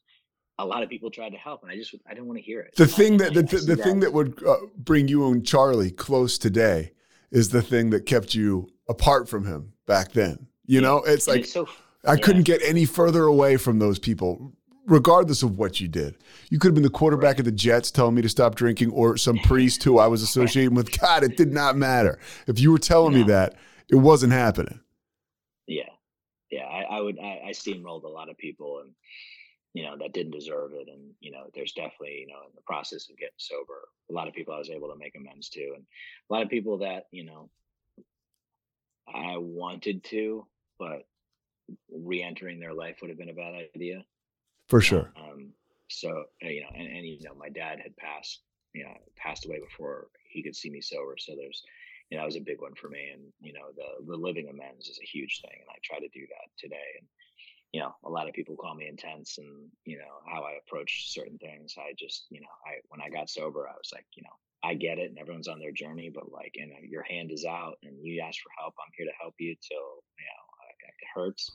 [0.57, 2.61] a lot of people tried to help, and I just, I didn't want to hear
[2.61, 2.75] it.
[2.75, 6.37] The thing that, the, the, the thing that would uh, bring you and Charlie close
[6.37, 6.93] today
[7.31, 10.47] is the thing that kept you apart from him back then.
[10.65, 11.67] You know, it's like, it's so,
[12.05, 12.17] I yeah.
[12.17, 14.53] couldn't get any further away from those people
[14.87, 16.15] regardless of what you did.
[16.49, 17.39] You could have been the quarterback right.
[17.39, 20.75] of the Jets telling me to stop drinking or some priest who I was associating
[20.75, 20.97] with.
[20.99, 22.19] God, it did not matter.
[22.47, 23.19] If you were telling no.
[23.19, 23.55] me that,
[23.89, 24.79] it wasn't happening.
[25.67, 25.89] Yeah.
[26.51, 26.65] Yeah.
[26.65, 28.91] I, I would, I, I, steamrolled a lot of people and,
[29.75, 30.87] you know, that didn't deserve it.
[30.87, 34.29] And, you know, there's definitely, you know, in the process of getting sober, a lot
[34.29, 35.73] of people I was able to make amends to.
[35.75, 35.83] And
[36.29, 37.49] a lot of people that, you know,
[39.13, 40.47] I wanted to,
[40.79, 41.05] but
[41.91, 44.05] re entering their life would have been a bad idea
[44.69, 45.11] for sure.
[45.17, 45.51] Um,
[45.89, 46.09] so
[46.43, 49.59] uh, you know, and, and you know, my dad had passed, you know, passed away
[49.59, 51.15] before he could see me sober.
[51.17, 51.63] So there's,
[52.09, 53.11] you know, that was a big one for me.
[53.13, 56.07] And you know, the the living amends is a huge thing, and I try to
[56.07, 56.95] do that today.
[56.99, 57.07] And
[57.73, 61.13] you know, a lot of people call me intense, and you know how I approach
[61.13, 61.75] certain things.
[61.77, 64.75] I just, you know, I when I got sober, I was like, you know, I
[64.75, 67.77] get it, and everyone's on their journey, but like, you know, your hand is out,
[67.83, 68.75] and you ask for help.
[68.79, 70.45] I'm here to help you till you know
[70.85, 71.51] it hurts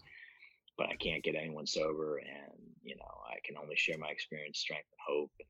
[0.80, 2.16] but I can't get anyone sober.
[2.16, 5.30] And, you know, I can only share my experience, strength, and hope.
[5.38, 5.48] And,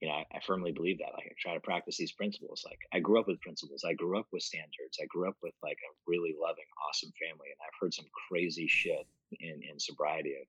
[0.00, 1.12] you know, I, I, firmly believe that.
[1.14, 2.62] Like, I try to practice these principles.
[2.64, 3.82] Like, I grew up with principles.
[3.84, 4.98] I grew up with standards.
[5.02, 7.48] I grew up with like a really loving, awesome family.
[7.50, 9.06] And I've heard some crazy shit
[9.40, 10.46] in, in sobriety of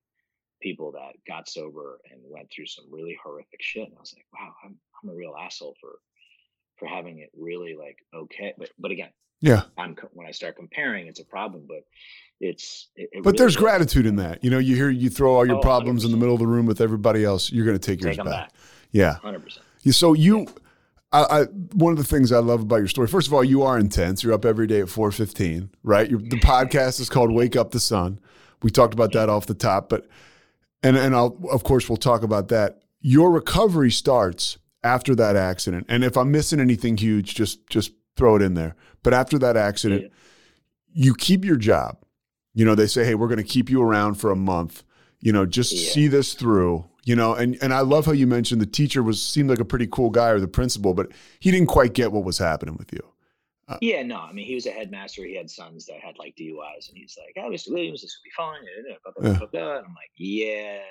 [0.62, 3.88] people that got sober and went through some really horrific shit.
[3.88, 5.98] And I was like, wow, I'm, I'm a real asshole for,
[6.78, 8.54] for having it really like okay.
[8.58, 9.10] But, but again,
[9.42, 11.66] yeah, I'm when I start comparing, it's a problem.
[11.68, 11.84] But
[12.42, 15.34] it's it, it but really there's gratitude in that you know you hear you throw
[15.34, 16.06] all your oh, problems 100%.
[16.06, 18.18] in the middle of the room with everybody else you're going to take, take yours
[18.18, 18.26] back.
[18.26, 18.54] back.
[18.92, 19.60] Yeah 100%
[19.92, 20.48] so you
[21.12, 23.64] I, I, one of the things I love about your story, first of all, you
[23.64, 24.22] are intense.
[24.22, 26.08] You're up every day at 4:15, right?
[26.08, 28.20] Your, the podcast is called "Wake Up the Sun."
[28.62, 30.08] We talked about that off the top, but
[30.84, 32.84] and and I'll of course we'll talk about that.
[33.02, 38.36] Your recovery starts after that accident, and if I'm missing anything huge, just just throw
[38.36, 38.76] it in there.
[39.02, 40.10] But after that accident, yeah.
[40.94, 41.98] you keep your job
[42.54, 44.84] you know, they say, hey, we're going to keep you around for a month.
[45.22, 45.92] You know, just yeah.
[45.92, 46.86] see this through.
[47.10, 49.66] You know, and and I love how you mentioned the teacher was seemed like a
[49.66, 51.08] pretty cool guy or the principal, but
[51.40, 53.00] he didn't quite get what was happening with you.
[53.68, 55.26] Uh, yeah, no, I mean he was a headmaster.
[55.26, 57.72] He had sons that had like DUIs, and he's like, "Oh, Mr.
[57.72, 60.84] Williams, this will be fine." And I'm like, "Yeah, no."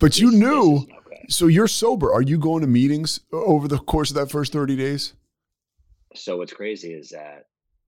[0.00, 1.24] But this, you knew, okay.
[1.28, 2.12] so you're sober.
[2.12, 5.14] Are you going to meetings over the course of that first thirty days?
[6.16, 7.44] So what's crazy is that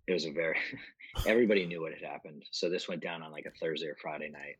[0.06, 0.56] it was a very
[1.26, 2.44] everybody knew what had happened.
[2.52, 4.54] So this went down on like a Thursday or Friday night.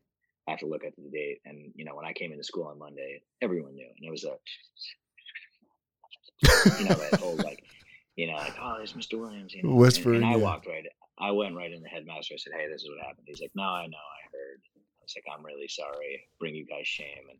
[0.47, 1.39] I have to look at the date.
[1.45, 3.87] And, you know, when I came into school on Monday, everyone knew.
[3.95, 4.35] And it was a,
[6.79, 7.63] you know, that whole like,
[8.15, 9.19] you know, like, oh, there's Mr.
[9.19, 9.53] Williams.
[9.53, 9.75] You know?
[9.75, 10.17] Whispering.
[10.17, 10.85] And, and I walked right,
[11.19, 12.33] I went right in the headmaster.
[12.33, 13.27] I said, hey, this is what happened.
[13.27, 14.61] He's like, no, I know, I heard.
[14.75, 16.23] I was like, I'm really sorry.
[16.39, 17.29] Bring you guys shame.
[17.29, 17.39] And,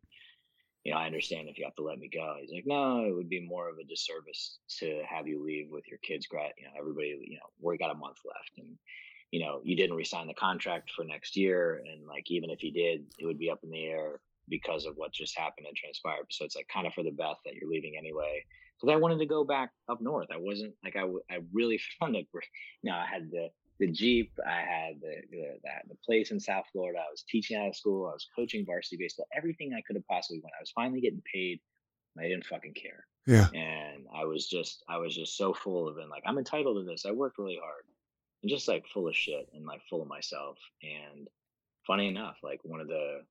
[0.83, 2.35] you know, I understand if you have to let me go.
[2.39, 5.87] He's like, no, it would be more of a disservice to have you leave with
[5.87, 6.27] your kids.
[6.27, 8.77] Grad, you know, everybody, you know, we got a month left, and
[9.31, 12.71] you know, you didn't resign the contract for next year, and like even if you
[12.71, 16.25] did, it would be up in the air because of what just happened and transpired.
[16.29, 18.43] So it's like kind of for the best that you're leaving anyway.
[18.79, 20.27] Because I wanted to go back up north.
[20.33, 22.27] I wasn't like I, I really found it.
[22.33, 24.31] You know, I had the the Jeep.
[24.45, 26.99] I had the, the the place in South Florida.
[26.99, 28.07] I was teaching out of school.
[28.07, 29.27] I was coaching varsity baseball.
[29.35, 30.55] Everything I could have possibly wanted.
[30.59, 31.61] I was finally getting paid.
[32.19, 33.05] I didn't fucking care.
[33.25, 33.47] Yeah.
[33.53, 36.09] And I was just I was just so full of it.
[36.09, 37.05] Like I'm entitled to this.
[37.05, 37.85] I worked really hard.
[38.41, 40.57] And just like full of shit and like full of myself.
[40.81, 41.27] And
[41.85, 43.21] funny enough, like one of the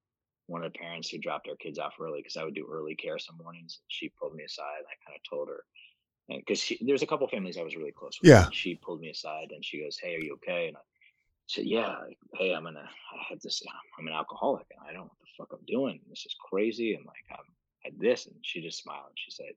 [0.47, 2.97] one of the parents who dropped our kids off early because I would do early
[2.97, 3.81] care some mornings.
[3.87, 4.79] She pulled me aside.
[4.79, 5.65] And I kind of told her,
[6.29, 8.29] And because there's a couple families I was really close with.
[8.29, 8.49] Yeah.
[8.53, 10.81] She pulled me aside and she goes, "Hey, are you okay?" And I
[11.47, 11.99] said, "Yeah.
[11.99, 12.81] Like, hey, I'm gonna.
[12.81, 13.63] I had this.
[13.99, 16.01] I'm an alcoholic and I don't know what the fuck I'm doing.
[16.09, 16.95] This is crazy.
[16.95, 17.47] And like I'm
[17.87, 19.55] at this." And she just smiled and she said,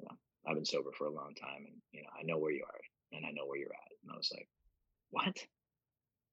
[0.00, 2.52] you know, "I've been sober for a long time and you know I know where
[2.52, 2.80] you are
[3.12, 4.48] and I know where you're at." And I was like,
[5.14, 5.46] "What?"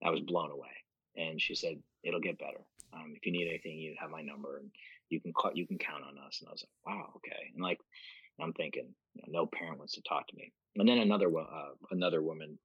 [0.04, 0.76] I was blown away.
[1.16, 2.66] And she said, "It'll get better.
[2.94, 4.72] Um, if you need anything, you have my number and
[5.10, 5.52] you can call.
[5.54, 7.80] You can count on us." And I was like, "Wow, okay." And like
[8.40, 10.52] I'm thinking, you know, no parent wants to talk to me.
[10.76, 12.58] And then another uh, another woman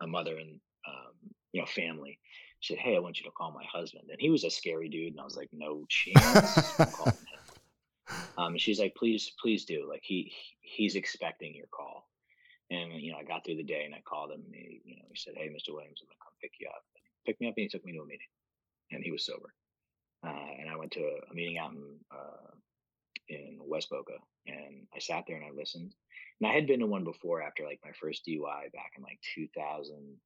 [0.00, 1.12] a mother and um,
[1.52, 2.18] you know family.
[2.60, 4.88] She said, "Hey, I want you to call my husband." And he was a scary
[4.88, 7.16] dude, and I was like, "No chance." calling him.
[8.36, 9.86] Um, and she's like, "Please, please do.
[9.88, 10.32] Like he
[10.62, 12.09] he's expecting your call."
[12.70, 14.42] And you know, I got through the day and I called him.
[14.46, 15.74] And he, you know, he said, "Hey, Mr.
[15.74, 17.84] Williams, I'm gonna come pick you up." And he picked me up and he took
[17.84, 18.30] me to a meeting,
[18.92, 19.52] and he was sober.
[20.22, 22.54] Uh, and I went to a, a meeting out in uh,
[23.28, 25.94] in West Boca, and I sat there and I listened.
[26.40, 29.20] And I had been to one before after like my first DUI back in like
[29.34, 30.16] 2000,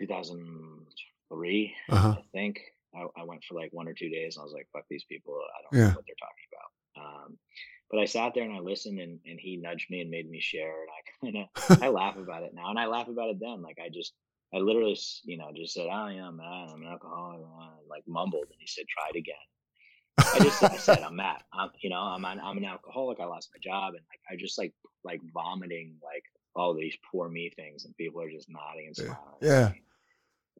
[0.00, 2.14] 2003, uh-huh.
[2.16, 2.60] I think.
[2.94, 5.02] I, I, went for like one or two days and I was like, fuck these
[5.02, 5.34] people.
[5.34, 5.88] I don't yeah.
[5.88, 6.70] know what they're talking about.
[7.02, 7.38] Um,
[7.90, 10.40] but I sat there and I listened and, and he nudged me and made me
[10.40, 10.74] share.
[10.82, 13.62] And I kind of, I laugh about it now and I laugh about it then.
[13.62, 14.12] Like I just,
[14.54, 18.44] I literally, you know, just said, "Oh yeah, man, I'm an alcoholic," and like mumbled,
[18.44, 19.34] and he said, "Try it again."
[20.18, 21.42] I just I said I'm Matt.
[21.52, 23.18] I'm you know I'm an, I'm an alcoholic.
[23.18, 26.22] I lost my job, and like I just like like vomiting like
[26.54, 29.18] all these poor me things, and people are just nodding and smiling.
[29.40, 29.72] Yeah.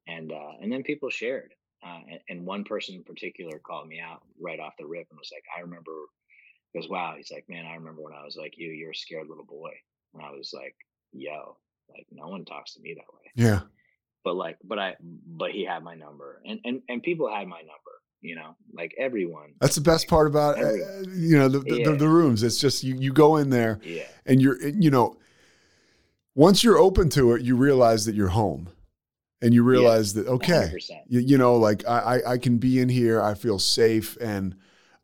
[0.08, 1.54] And uh, and then people shared,
[1.87, 5.18] uh, and, and one person in particular called me out right off the rip and
[5.18, 5.92] was like, I remember.
[6.74, 7.14] Goes wow.
[7.16, 8.70] He's like, man, I remember when I was like you.
[8.70, 9.70] You're a scared little boy,
[10.12, 10.74] and I was like,
[11.12, 11.56] yo,
[11.90, 13.30] like no one talks to me that way.
[13.34, 13.60] Yeah.
[14.24, 17.60] But like, but I, but he had my number, and and and people had my
[17.60, 20.72] number you know like everyone that's the best part about uh,
[21.12, 21.90] you know the the, yeah.
[21.90, 24.04] the, the, rooms it's just you you go in there yeah.
[24.24, 25.16] and you're you know
[26.34, 28.70] once you're open to it you realize that you're home
[29.42, 30.22] and you realize yeah.
[30.22, 30.72] that okay
[31.06, 34.56] you, you, know like I, I can be in here i feel safe and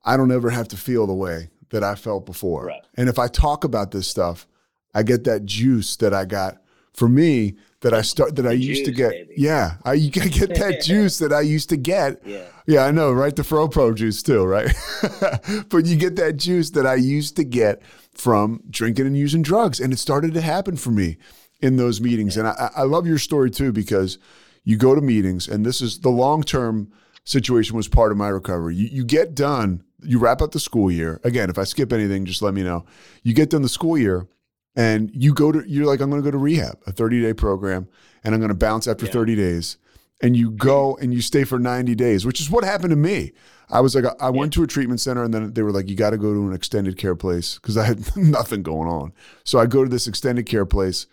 [0.02, 2.83] i don't ever have to feel the way that i felt before right.
[2.96, 4.46] and if i talk about this stuff
[4.94, 6.61] i get that juice that i got
[6.92, 9.11] for me that I start that the I used juice, to get.
[9.11, 9.35] Baby.
[9.37, 12.20] Yeah, I you get that juice that I used to get.
[12.24, 12.44] Yeah.
[12.66, 13.35] Yeah, I know, right?
[13.35, 14.72] The Fro juice too, right?
[15.70, 19.80] but you get that juice that I used to get from drinking and using drugs,
[19.80, 21.16] and it started to happen for me
[21.61, 22.37] in those meetings.
[22.37, 22.40] Yeah.
[22.40, 24.18] And I, I love your story too because
[24.62, 26.92] you go to meetings, and this is the long term
[27.24, 28.76] situation was part of my recovery.
[28.76, 31.21] You, you get done, you wrap up the school year.
[31.25, 32.85] Again, if I skip anything, just let me know.
[33.23, 34.29] You get done the school year
[34.77, 37.35] and you go to you're like i'm going to go to rehab a 30 day
[37.35, 37.89] program
[38.23, 39.13] and i'm going to bounce after yeah.
[39.13, 39.77] 30 days.
[40.23, 43.33] And you go and you stay for 90 days which is what happened to me.
[43.71, 45.89] I was like i, I went to a treatment center and then they were like
[45.89, 49.13] you got to go to an extended care place because i had nothing going on.
[49.45, 51.07] So i go to this extended care place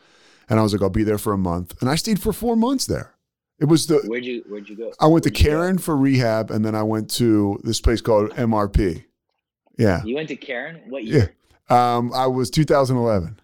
[0.50, 1.80] and i was like i'll be there for a month.
[1.82, 3.17] And i stayed for four months there
[3.60, 6.52] it was the where'd you where'd you go i went where'd to Caron for rehab
[6.52, 9.04] and then i went to this place called mrp
[9.78, 10.82] yeah you went to Caron.
[10.90, 11.36] what year
[11.70, 13.40] yeah um, i was 2011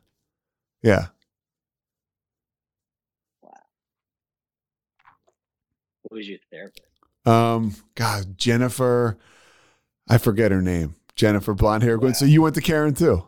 [0.84, 1.08] yeah.
[3.41, 3.52] Wow.
[6.04, 6.82] What was your therapist?
[7.26, 9.17] Um, God, Jennifer,
[10.10, 10.95] I forget her name.
[11.15, 11.97] Jennifer, blonde hair.
[11.97, 12.12] Wow.
[12.12, 13.28] So you went to Caron too?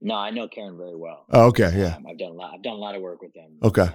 [0.00, 1.24] No, I know Caron very well.
[1.30, 1.96] Oh, okay, yeah.
[1.96, 2.52] Um, I've done a lot.
[2.52, 3.58] I've done a lot of work with them.
[3.62, 3.82] Okay.
[3.82, 3.92] Um,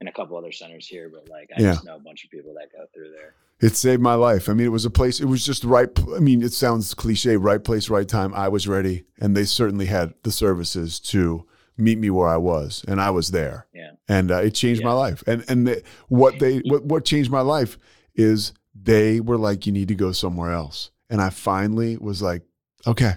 [0.00, 1.72] and a couple other centers here, but like I yeah.
[1.72, 3.34] just know a bunch of people that go through there.
[3.60, 4.48] It saved my life.
[4.48, 5.20] I mean, it was a place.
[5.20, 5.88] It was just right.
[6.14, 7.36] I mean, it sounds cliche.
[7.36, 8.32] Right place, right time.
[8.34, 11.44] I was ready, and they certainly had the services to
[11.76, 13.66] meet me where I was, and I was there.
[13.72, 13.92] Yeah.
[14.08, 14.88] And uh, it changed yeah.
[14.88, 15.24] my life.
[15.26, 17.78] And and the, what they what what changed my life
[18.14, 20.90] is they were like, you need to go somewhere else.
[21.10, 22.42] And I finally was like,
[22.86, 23.14] okay.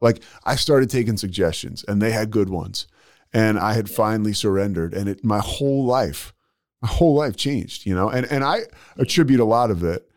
[0.00, 2.86] Like I started taking suggestions, and they had good ones,
[3.32, 6.32] and I had finally surrendered, and it my whole life,
[6.80, 7.86] my whole life changed.
[7.86, 8.60] You know, and and I
[8.96, 10.08] attribute a lot of it.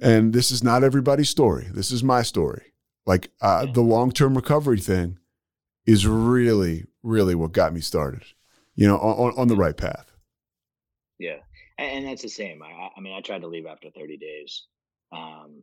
[0.00, 1.68] And this is not everybody's story.
[1.72, 2.72] This is my story.
[3.04, 5.18] Like uh, the long term recovery thing
[5.86, 8.22] is really, really what got me started,
[8.76, 10.12] you know, on, on the right path.
[11.18, 11.38] Yeah.
[11.78, 12.62] And, and that's the same.
[12.62, 14.66] I, I mean, I tried to leave after 30 days.
[15.10, 15.62] Um,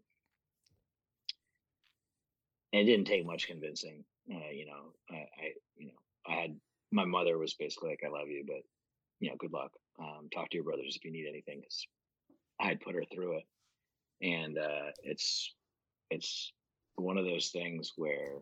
[2.74, 4.04] and it didn't take much convincing.
[4.30, 5.94] Uh, you know, I, I, you know,
[6.28, 6.56] I had
[6.92, 8.62] my mother was basically like, "I love you, but
[9.20, 9.72] you know, good luck.
[10.00, 11.88] Um, talk to your brothers if you need anything." Because
[12.60, 13.44] I had put her through it,
[14.22, 15.54] and uh, it's
[16.10, 16.52] it's
[16.96, 18.42] one of those things where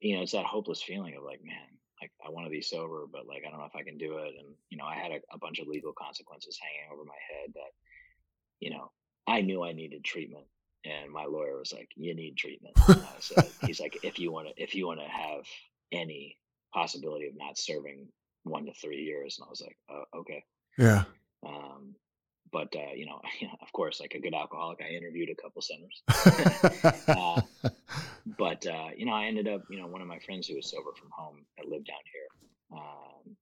[0.00, 1.56] you know, it's that hopeless feeling of like, man,
[2.00, 4.18] like I want to be sober, but like I don't know if I can do
[4.18, 4.34] it.
[4.38, 7.54] And you know, I had a, a bunch of legal consequences hanging over my head
[7.54, 7.72] that,
[8.60, 8.90] you know,
[9.26, 10.46] I knew I needed treatment,
[10.84, 12.78] and my lawyer was like, "You need treatment."
[13.20, 15.44] said, he's like, "If you want to, if you want to have
[15.92, 16.36] any
[16.72, 18.08] possibility of not serving
[18.44, 20.44] one to three years," and I was like, uh, "Okay."
[20.76, 21.04] Yeah.
[21.46, 21.94] Um,
[22.52, 23.20] but uh, you know,
[23.62, 26.02] of course, like a good alcoholic, I interviewed a couple centers.
[27.08, 27.40] uh,
[28.38, 30.70] but uh, you know, I ended up, you know, one of my friends who was
[30.70, 32.78] sober from home that lived down here.
[32.78, 33.36] Um,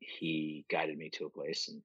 [0.00, 1.82] he guided me to a place, and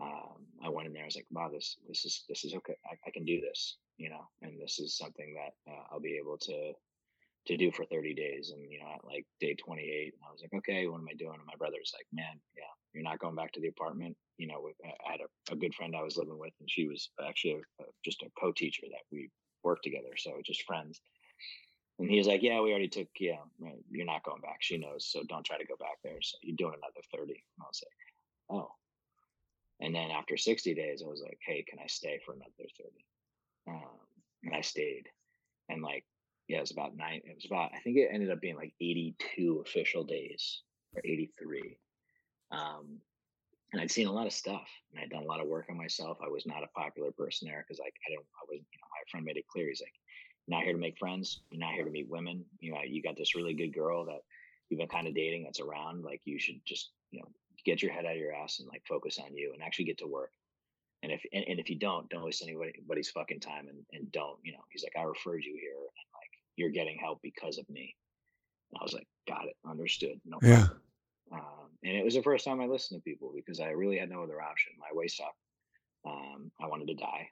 [0.00, 1.02] um, I went in there.
[1.02, 2.76] I was like, "Wow, this this is this is okay.
[2.86, 6.18] I, I can do this, you know, and this is something that uh, I'll be
[6.20, 6.72] able to
[7.46, 8.52] to do for 30 days.
[8.54, 11.34] And, you know, at like day 28, I was like, okay, what am I doing?
[11.34, 14.16] And my brother's like, man, yeah, you're not going back to the apartment.
[14.36, 17.10] You know, I had a, a good friend I was living with, and she was
[17.26, 19.30] actually a, a, just a co teacher that we
[19.62, 20.16] worked together.
[20.16, 21.00] So just friends.
[21.98, 23.44] And he was like, yeah, we already took, yeah,
[23.90, 24.58] you're not going back.
[24.60, 25.06] She knows.
[25.10, 26.16] So don't try to go back there.
[26.22, 27.32] So you're doing another 30.
[27.32, 28.70] And I was like, oh.
[29.80, 32.90] And then after 60 days, I was like, hey, can I stay for another 30?
[33.68, 34.00] Um,
[34.44, 35.08] and I stayed.
[35.68, 36.04] And like
[36.50, 37.20] yeah, it was about nine.
[37.24, 40.62] It was about, I think it ended up being like 82 official days
[40.96, 41.78] or 83.
[42.50, 42.98] Um,
[43.72, 45.76] and I'd seen a lot of stuff and I'd done a lot of work on
[45.76, 46.18] myself.
[46.20, 48.90] I was not a popular person there because like I didn't, I was, you know,
[48.90, 49.68] my friend made it clear.
[49.68, 49.92] He's like,
[50.48, 51.42] you're not here to make friends.
[51.52, 52.44] You're not here to meet women.
[52.58, 54.22] You know, you got this really good girl that
[54.68, 56.02] you've been kind of dating that's around.
[56.02, 57.28] Like you should just, you know,
[57.64, 59.98] get your head out of your ass and like focus on you and actually get
[59.98, 60.32] to work.
[61.04, 64.38] And if and, and if you don't, don't waste anybody's fucking time and, and don't,
[64.42, 65.78] you know, he's like, I referred you here
[66.60, 67.96] you're getting help because of me.
[68.70, 70.20] And I was like, got it, understood.
[70.24, 70.66] No yeah.
[71.32, 74.10] Um, and it was the first time I listened to people because I really had
[74.10, 74.72] no other option.
[74.78, 75.34] My way sucked.
[76.06, 77.28] Um, I wanted to die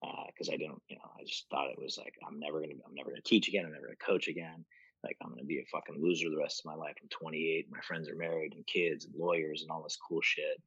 [0.00, 2.74] because uh, I didn't, you know, I just thought it was like I'm never gonna,
[2.86, 3.64] I'm never gonna teach again.
[3.64, 4.64] I'm never gonna coach again.
[5.02, 6.94] Like I'm gonna be a fucking loser the rest of my life.
[7.02, 7.66] I'm 28.
[7.70, 10.60] My friends are married and kids and lawyers and all this cool shit.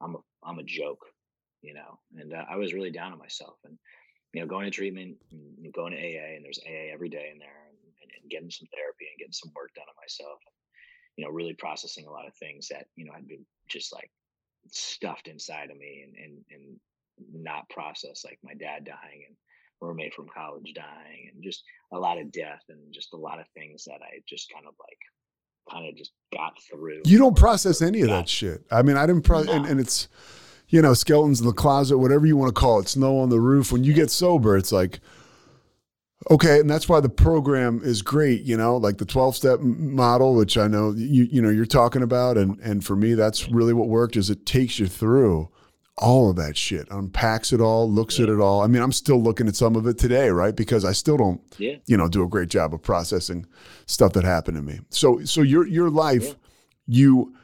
[0.00, 1.04] I'm a, I'm a joke,
[1.62, 1.98] you know.
[2.16, 3.56] And uh, I was really down on myself.
[3.64, 3.78] And
[4.32, 5.16] you know, going to treatment,
[5.74, 8.68] going to AA, and there's AA every day in there, and, and, and, getting some
[8.74, 10.40] therapy and getting some work done on myself.
[11.16, 14.10] You know, really processing a lot of things that you know had been just like
[14.70, 19.36] stuffed inside of me, and and and not processed, like my dad dying and
[19.80, 23.46] roommate from college dying, and just a lot of death, and just a lot of
[23.56, 24.98] things that I just kind of like
[25.70, 27.02] kind of just got through.
[27.04, 28.64] You don't process any of that shit.
[28.70, 29.54] I mean, I didn't process, no.
[29.54, 30.08] and, and it's
[30.68, 33.40] you know, skeletons in the closet, whatever you want to call it, snow on the
[33.40, 33.72] roof.
[33.72, 35.00] When you get sober, it's like,
[36.30, 38.42] okay, and that's why the program is great.
[38.42, 42.02] You know, like the twelve step model, which I know you you know you're talking
[42.02, 44.16] about, and and for me, that's really what worked.
[44.16, 45.48] Is it takes you through
[46.00, 48.24] all of that shit, unpacks it all, looks yeah.
[48.24, 48.62] at it all.
[48.62, 50.54] I mean, I'm still looking at some of it today, right?
[50.54, 51.76] Because I still don't, yeah.
[51.86, 53.46] you know, do a great job of processing
[53.86, 54.80] stuff that happened to me.
[54.90, 56.34] So so your your life, yeah.
[56.86, 57.34] you,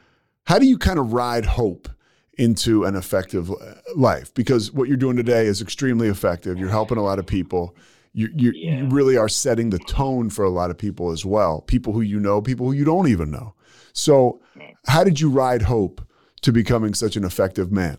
[0.45, 1.89] how do you kind of ride hope?
[2.37, 3.51] Into an effective
[3.95, 6.57] life because what you're doing today is extremely effective.
[6.57, 7.75] You're helping a lot of people.
[8.13, 8.77] You, you, yeah.
[8.77, 11.61] you, really are setting the tone for a lot of people as well.
[11.61, 13.55] People who you know, people who you don't even know.
[13.91, 14.41] So,
[14.87, 16.01] how did you ride hope
[16.41, 17.97] to becoming such an effective man?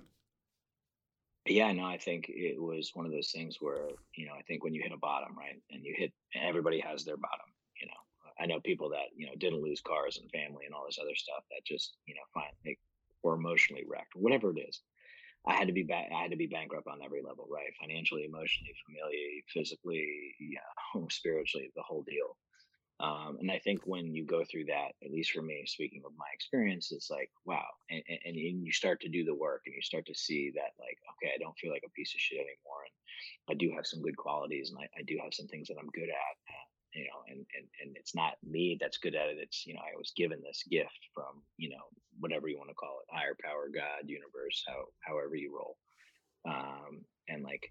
[1.46, 4.64] Yeah, no, I think it was one of those things where, you know, I think
[4.64, 7.46] when you hit a bottom, right, and you hit, everybody has their bottom,
[7.80, 7.92] you know.
[8.38, 11.14] I know people that, you know, didn't lose cars and family and all this other
[11.14, 12.76] stuff that just, you know, find, they
[13.26, 14.80] or emotionally wrecked, whatever it is.
[15.46, 16.06] I had to be back.
[16.14, 17.74] I had to be bankrupt on every level, right?
[17.80, 22.36] Financially, emotionally, familially, physically, yeah, spiritually, the whole deal.
[22.98, 26.16] Um, and I think when you go through that, at least for me, speaking of
[26.16, 27.66] my experience, it's like, wow.
[27.90, 30.72] And, and, and you start to do the work and you start to see that,
[30.80, 32.82] like, okay, I don't feel like a piece of shit anymore.
[32.88, 32.96] And
[33.52, 35.92] I do have some good qualities and I, I do have some things that I'm
[35.92, 36.36] good at
[36.96, 39.36] you know, and, and, and it's not me that's good at it.
[39.38, 42.74] It's, you know, I was given this gift from, you know, whatever you want to
[42.74, 45.76] call it, higher power, God, universe, how, however you roll.
[46.48, 47.68] Um, and like,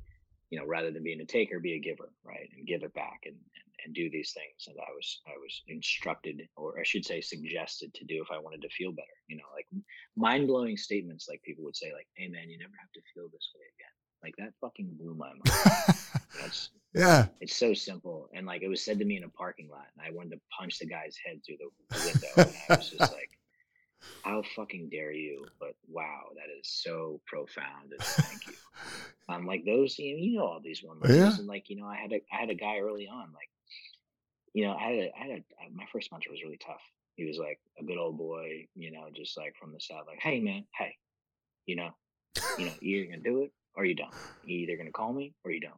[0.51, 2.47] you know, rather than being a taker, be a giver, right.
[2.55, 5.63] And give it back and, and, and do these things that I was, I was
[5.67, 9.37] instructed, or I should say suggested to do if I wanted to feel better, you
[9.37, 9.65] know, like
[10.15, 11.25] mind blowing statements.
[11.27, 13.95] Like people would say like, Hey man, you never have to feel this way again.
[14.21, 15.97] Like that fucking blew my mind.
[16.39, 17.27] That's yeah.
[17.41, 18.29] It's so simple.
[18.33, 20.41] And like it was said to me in a parking lot, and I wanted to
[20.57, 22.27] punch the guy's head through the, window.
[22.37, 23.31] and I was just like,
[24.23, 25.45] how fucking dare you?
[25.59, 27.91] But wow, that is so profound.
[27.91, 28.53] And thank you.
[29.27, 31.35] Um, like those, you know, you know all these one yeah.
[31.35, 33.49] and like you know, I had a I had a guy early on, like
[34.53, 35.43] you know, I had a, I had a,
[35.73, 36.81] my first mentor was really tough.
[37.15, 40.19] He was like a good old boy, you know, just like from the south, like,
[40.21, 40.95] hey man, hey,
[41.65, 41.89] you know,
[42.57, 44.13] you know, you're gonna do it or you don't.
[44.45, 45.73] You're either gonna call me or you don't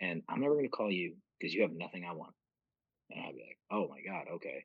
[0.00, 2.34] and I'm never going to call you because you have nothing I want.
[3.10, 4.64] And I'd be like, oh my God, okay.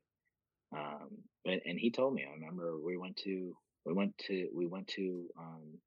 [0.76, 1.10] Um,
[1.44, 3.56] but, and he told me, I remember we went to,
[3.86, 5.80] we went to, we went to, um,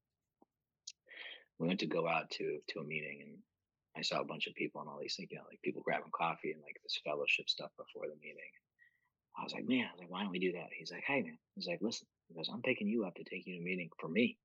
[1.59, 3.37] we went to go out to, to a meeting and
[3.97, 6.11] I saw a bunch of people and all these things, you know, like people grabbing
[6.13, 8.51] coffee and like this fellowship stuff before the meeting.
[9.37, 10.67] I was like, man, I was like, why don't we do that?
[10.77, 13.45] He's like, hey man, he's like, listen, he goes, I'm picking you up to take
[13.45, 14.37] you to a meeting for me.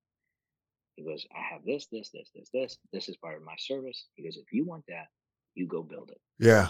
[0.95, 2.77] He goes, I have this, this, this, this, this.
[2.93, 4.05] This is part of my service.
[4.15, 5.07] He goes, if you want that,
[5.53, 6.21] you go build it.
[6.39, 6.69] Yeah.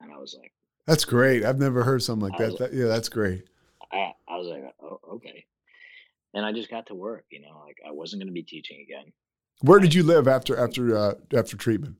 [0.00, 0.52] And I was like,
[0.86, 1.44] That's great.
[1.44, 2.58] I've never heard something like that.
[2.58, 2.72] that.
[2.74, 3.44] Yeah, that's great.
[3.92, 5.44] I, I was like, oh, okay.
[6.34, 8.80] And I just got to work, you know, like I wasn't going to be teaching
[8.82, 9.12] again.
[9.62, 11.96] Where did you live after after uh, after treatment?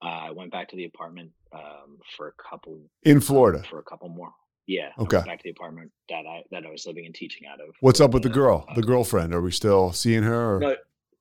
[0.00, 4.08] I went back to the apartment um, for a couple in Florida for a couple
[4.08, 4.32] more.
[4.66, 4.90] Yeah.
[4.98, 5.20] Okay.
[5.24, 7.74] back to the apartment that I that I was living and teaching out of.
[7.80, 9.34] What's up with the girl, the girlfriend?
[9.34, 10.56] Are we still seeing her?
[10.56, 10.60] Or?
[10.60, 10.76] No,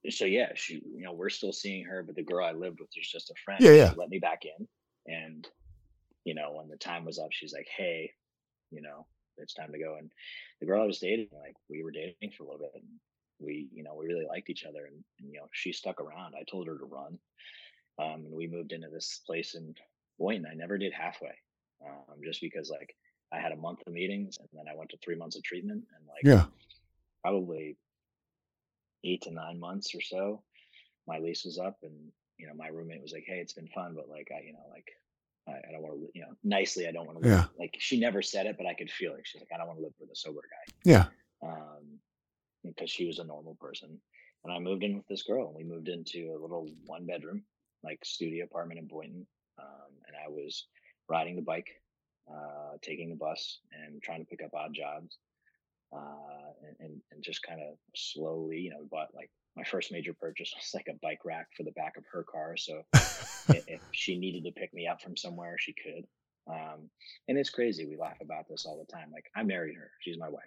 [0.09, 2.89] so yeah, she you know we're still seeing her, but the girl I lived with
[2.95, 3.61] is just a friend.
[3.61, 3.89] Yeah, yeah.
[3.91, 4.67] She let me back in,
[5.11, 5.47] and
[6.23, 8.11] you know when the time was up, she's like, "Hey,
[8.71, 9.05] you know
[9.37, 10.11] it's time to go." And
[10.59, 12.83] the girl I was dating, like we were dating for a little bit, and
[13.39, 16.33] we you know we really liked each other, and, and you know she stuck around.
[16.35, 17.19] I told her to run,
[17.99, 19.75] um, and we moved into this place in
[20.17, 20.49] Boynton.
[20.51, 21.35] I never did halfway,
[21.85, 22.95] um, just because like
[23.33, 25.83] I had a month of meetings, and then I went to three months of treatment,
[25.95, 26.45] and like yeah,
[27.21, 27.77] probably
[29.03, 30.43] eight to nine months or so,
[31.07, 31.93] my lease was up, and
[32.37, 34.65] you know, my roommate was like, "Hey, it's been fun, but like, I, you know,
[34.71, 34.87] like,
[35.47, 37.29] I, I don't want to, you know, nicely, I don't want to.
[37.29, 37.45] Yeah.
[37.57, 39.21] Like, she never said it, but I could feel it.
[39.23, 41.05] She's like, I don't want to live with a sober guy, yeah.
[41.43, 41.99] um,
[42.63, 43.99] because she was a normal person.
[44.43, 47.43] And I moved in with this girl, and we moved into a little one bedroom,
[47.83, 49.27] like studio apartment in Boynton.
[49.59, 50.65] Um, and I was
[51.07, 51.69] riding the bike,
[52.29, 55.17] uh, taking the bus, and trying to pick up odd jobs
[55.93, 59.91] uh, and, and, and just kind of slowly, you know, we bought like my first
[59.91, 62.55] major purchase was like a bike rack for the back of her car.
[62.55, 63.01] So i-
[63.67, 66.05] if she needed to pick me up from somewhere, she could.
[66.47, 66.89] Um,
[67.27, 67.85] and it's crazy.
[67.85, 69.09] We laugh about this all the time.
[69.11, 69.91] Like I married her.
[69.99, 70.43] She's my wife.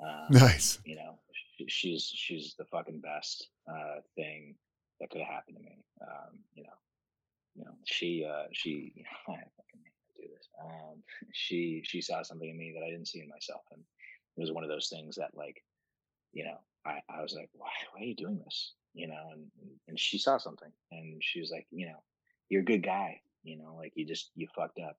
[0.00, 0.78] Um, Nice.
[0.84, 1.18] you know,
[1.56, 4.54] she, she's, she's the fucking best, uh, thing
[5.00, 5.78] that could have happened to me.
[6.02, 6.76] Um, you know,
[7.56, 8.92] you know, she, uh, she,
[9.28, 9.42] I fucking
[9.82, 9.87] hate to
[10.18, 10.48] do this.
[10.62, 11.02] Um,
[11.32, 13.62] she, she saw something in me that I didn't see in myself.
[13.72, 13.82] And
[14.36, 15.62] it was one of those things that like,
[16.32, 18.72] you know, I, I was like, why, why are you doing this?
[18.94, 19.46] You know, and,
[19.88, 22.02] and she saw something and she was like, you know,
[22.48, 24.96] you're a good guy, you know, like you just, you fucked up.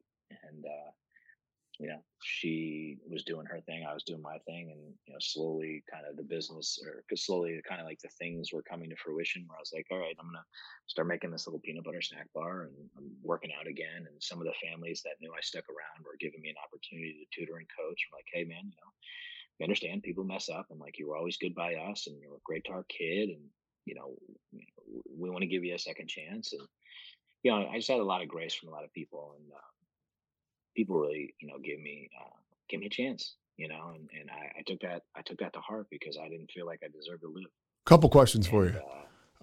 [0.48, 0.92] And, uh,
[1.80, 3.88] you know, she was doing her thing.
[3.88, 4.76] I was doing my thing.
[4.76, 8.12] And, you know, slowly kind of the business or cause slowly kind of like the
[8.20, 10.44] things were coming to fruition where I was like, all right, I'm to
[10.88, 14.04] start making this little peanut butter snack bar and I'm working out again.
[14.12, 17.16] And some of the families that knew I stuck around were giving me an opportunity
[17.24, 18.04] to tutor and coach.
[18.12, 18.92] I'm like, hey man, you know,
[19.60, 22.30] we understand people mess up and like you were always good by us and you
[22.30, 23.44] were great to our kid and
[23.86, 24.16] you know
[24.52, 24.68] we,
[25.18, 26.62] we want to give you a second chance and
[27.44, 29.52] you know I just had a lot of grace from a lot of people and
[29.52, 29.79] uh,
[30.80, 32.36] people really you know gave me uh,
[32.70, 35.52] gave me a chance you know and, and I, I took that I took that
[35.54, 37.52] to heart because I didn't feel like I deserved to live.
[37.86, 38.76] Couple questions for you.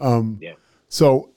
[0.01, 0.55] uh, Um, Yeah.
[0.89, 1.33] So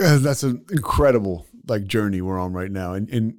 [0.00, 2.92] uh, that's an incredible like journey we're on right now.
[2.92, 3.34] And and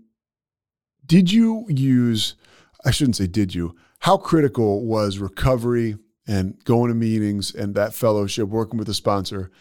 [1.06, 2.36] did you use?
[2.84, 3.76] I shouldn't say did you.
[4.00, 5.98] How critical was recovery
[6.28, 9.52] and going to meetings and that fellowship, working with a sponsor,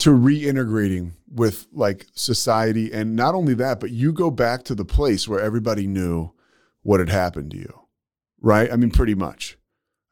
[0.00, 2.92] to reintegrating with like society?
[2.92, 6.32] And not only that, but you go back to the place where everybody knew
[6.82, 7.80] what had happened to you,
[8.40, 8.72] right?
[8.72, 9.56] I mean, pretty much.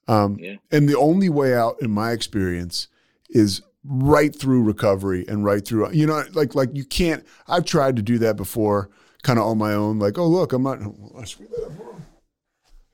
[0.06, 2.88] Um, yeah and the only way out, in my experience,
[3.28, 5.92] is right through recovery and right through.
[5.92, 7.24] You know, like like you can't.
[7.46, 8.90] I've tried to do that before,
[9.22, 9.98] kind of on my own.
[9.98, 10.78] Like, oh look, I'm not.
[11.18, 11.72] I screwed that up.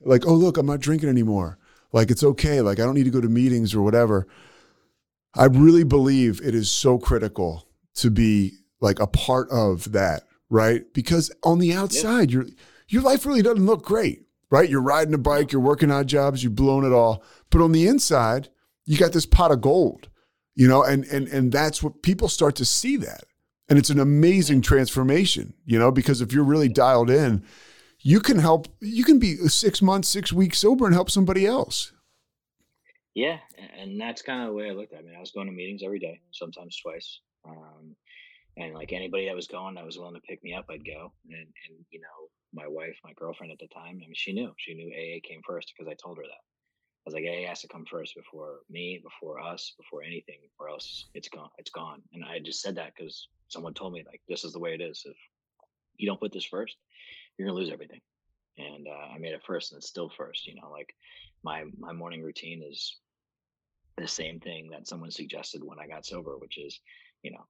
[0.01, 1.59] Like, oh look, I'm not drinking anymore.
[1.93, 2.61] Like it's okay.
[2.61, 4.27] Like I don't need to go to meetings or whatever.
[5.37, 10.85] I really believe it is so critical to be like a part of that, right?
[10.93, 12.47] Because on the outside, your
[12.89, 14.69] your life really doesn't look great, right?
[14.69, 17.25] You're riding a bike, you're working odd jobs, you've blown it all.
[17.51, 18.49] But on the inside,
[18.85, 20.09] you got this pot of gold,
[20.55, 23.25] you know, and and and that's what people start to see that.
[23.69, 27.43] And it's an amazing transformation, you know, because if you're really dialed in,
[28.01, 31.93] you can help you can be six months, six weeks sober and help somebody else.
[33.15, 33.39] Yeah,
[33.79, 35.03] and that's kind of the way I looked at it.
[35.03, 37.21] I mean, I was going to meetings every day, sometimes twice.
[37.47, 37.95] Um,
[38.57, 41.13] and like anybody that was going, that was willing to pick me up, I'd go.
[41.31, 44.53] And and you know, my wife, my girlfriend at the time, I mean, she knew.
[44.59, 46.43] She knew AA came first because I told her that.
[47.07, 50.71] I was like, AA has to come first before me, before us, before anything, or
[50.71, 51.51] else it's gone.
[51.59, 52.01] It's gone.
[52.15, 54.81] And I just said that because someone told me like this is the way it
[54.81, 55.03] is.
[55.05, 55.17] If
[55.97, 56.77] you don't put this first,
[57.37, 58.01] you're gonna lose everything.
[58.59, 60.47] And uh, I made it first, and it's still first.
[60.47, 60.95] You know, like
[61.43, 62.97] my my morning routine is
[63.97, 66.81] the same thing that someone suggested when I got sober, which is,
[67.23, 67.47] you know,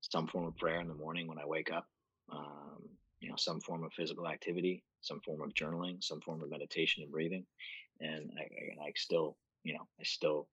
[0.00, 1.86] some form of prayer in the morning when I wake up,
[2.30, 2.82] um,
[3.20, 7.02] you know, some form of physical activity, some form of journaling, some form of meditation
[7.02, 7.44] and breathing,
[8.00, 10.48] and I, and I still, you know, I still,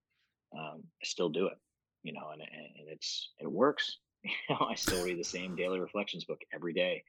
[0.56, 1.58] um, I still do it,
[2.02, 3.98] you know, and and it's it works.
[4.24, 7.04] You know, I still read the same daily reflections book every day.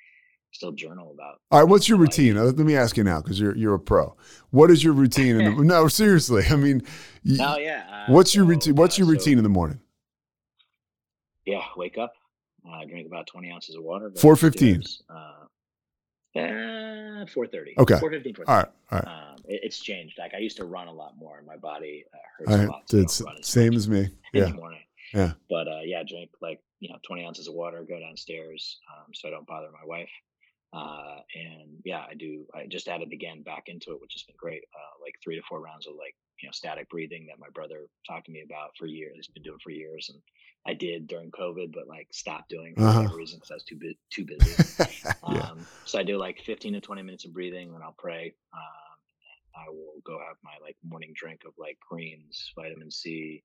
[0.52, 1.40] Still journal about.
[1.52, 2.08] All right, what's your life.
[2.08, 2.38] routine?
[2.38, 4.16] Uh, Let me ask you now, because you're you're a pro.
[4.50, 5.40] What is your routine?
[5.40, 6.44] In the, no, seriously.
[6.50, 6.82] I mean,
[7.40, 7.86] Oh yeah.
[8.08, 8.76] uh, what's your so, routine?
[8.76, 9.80] What's uh, your so, routine in the morning?
[11.46, 12.14] yeah, wake up,
[12.70, 14.10] uh, drink about 20 ounces of water.
[14.12, 14.48] 4:15.
[14.78, 15.14] upstairs, Uh,
[16.40, 17.78] uh, 4.30.
[17.78, 17.96] Okay.
[17.96, 19.08] 4.15, All right, all right.
[19.08, 20.18] Um, it, it's changed.
[20.20, 22.68] Like I used to run a lot more and my body uh, hurts All a
[22.68, 22.90] lot.
[22.90, 24.10] So it's as same much as me.
[24.34, 24.44] Yeah.
[24.46, 24.74] anymore.
[25.14, 25.34] Yeah.
[25.50, 29.28] But uh, yeah, drink like you know 20 ounces of water, go downstairs, um, so
[29.28, 30.10] I don't bother my wife.
[30.74, 32.46] Uh, and yeah, I do.
[32.54, 34.64] I just added again back into it, which has been great.
[34.76, 37.88] Uh, like three to four rounds of like you know static breathing that my brother
[38.06, 39.14] talked to me about for years.
[39.16, 40.22] He's been doing for years, and
[40.68, 43.00] I did during COVID, but like stopped doing for uh-huh.
[43.00, 44.86] whatever reason because I was too bu- too busy.
[45.04, 45.40] yeah.
[45.40, 48.34] um, so I do like 15 to 20 minutes of breathing, then I'll pray.
[48.54, 48.98] Um,
[49.56, 53.42] I will go have my like morning drink of like greens, vitamin C,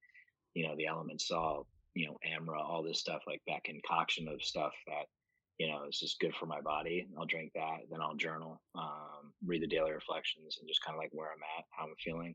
[0.54, 4.42] you know, the element salt, you know, Amra, all this stuff like that concoction of
[4.42, 5.06] stuff that
[5.58, 7.06] you know, it's just good for my body.
[7.18, 11.00] I'll drink that, then I'll journal, um, read the daily reflections, and just kind of
[11.00, 12.34] like where I'm at, how I'm feeling.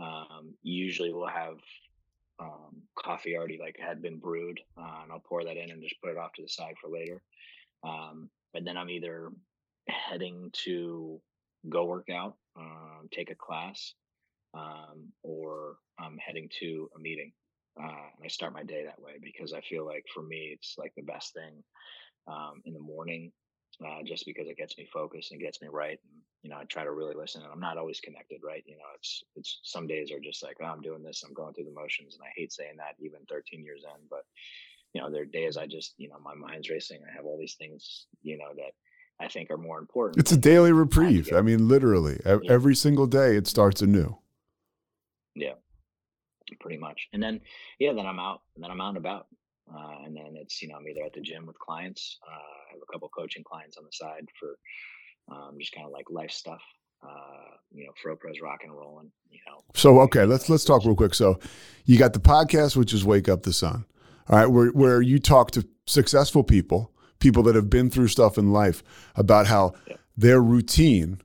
[0.00, 1.58] Um, usually, we'll have
[2.40, 6.00] um, coffee already like had been brewed, uh, and I'll pour that in and just
[6.02, 7.22] put it off to the side for later.
[7.84, 9.30] Um, and then I'm either
[9.88, 11.20] heading to
[11.68, 13.94] go work out, um, take a class,
[14.54, 17.32] um, or I'm heading to a meeting.
[17.78, 20.76] Uh, and I start my day that way because I feel like for me, it's
[20.78, 21.62] like the best thing
[22.26, 23.32] um, in the morning,
[23.84, 25.98] uh, just because it gets me focused and gets me right.
[26.02, 28.62] And, you know, I try to really listen and I'm not always connected, right?
[28.66, 31.54] You know, it's, it's some days are just like, oh, I'm doing this, I'm going
[31.54, 32.14] through the motions.
[32.14, 34.24] And I hate saying that even 13 years in, but
[34.94, 37.00] you know, there are days I just, you know, my mind's racing.
[37.02, 38.72] I have all these things, you know, that
[39.20, 40.18] I think are more important.
[40.18, 41.32] It's a daily reprieve.
[41.32, 42.38] I mean, literally yeah.
[42.48, 44.18] every single day it starts anew.
[45.34, 45.54] Yeah,
[46.60, 47.08] pretty much.
[47.12, 47.40] And then,
[47.80, 49.26] yeah, then I'm out and then I'm out and about.
[49.72, 52.18] Uh, and then it's, you know, I'm either at the gym with clients.
[52.26, 54.56] Uh, I have a couple coaching clients on the side for
[55.34, 56.60] um, just kind of like life stuff.
[57.02, 59.62] Uh, you know, FroPro's rock and rolling, you know.
[59.74, 61.14] So, okay, let's, let's talk real quick.
[61.14, 61.38] So
[61.84, 63.84] you got the podcast, which is Wake Up the Sun.
[64.28, 64.46] All right.
[64.46, 68.82] Where, where you talk to successful people, people that have been through stuff in life
[69.16, 69.96] about how yeah.
[70.16, 71.20] their routine,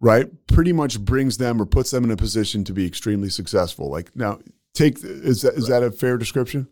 [0.00, 3.90] right, pretty much brings them or puts them in a position to be extremely successful.
[3.90, 4.40] Like now,
[4.74, 5.80] take, is that, is right.
[5.80, 6.68] that a fair description?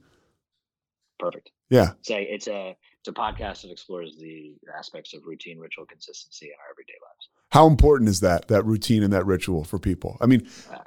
[1.20, 1.50] Perfect.
[1.68, 1.92] Yeah.
[2.00, 6.46] It's a it's a it's a podcast that explores the aspects of routine, ritual, consistency
[6.46, 7.28] in our everyday lives.
[7.50, 10.16] How important is that that routine and that ritual for people?
[10.20, 10.78] I mean, uh,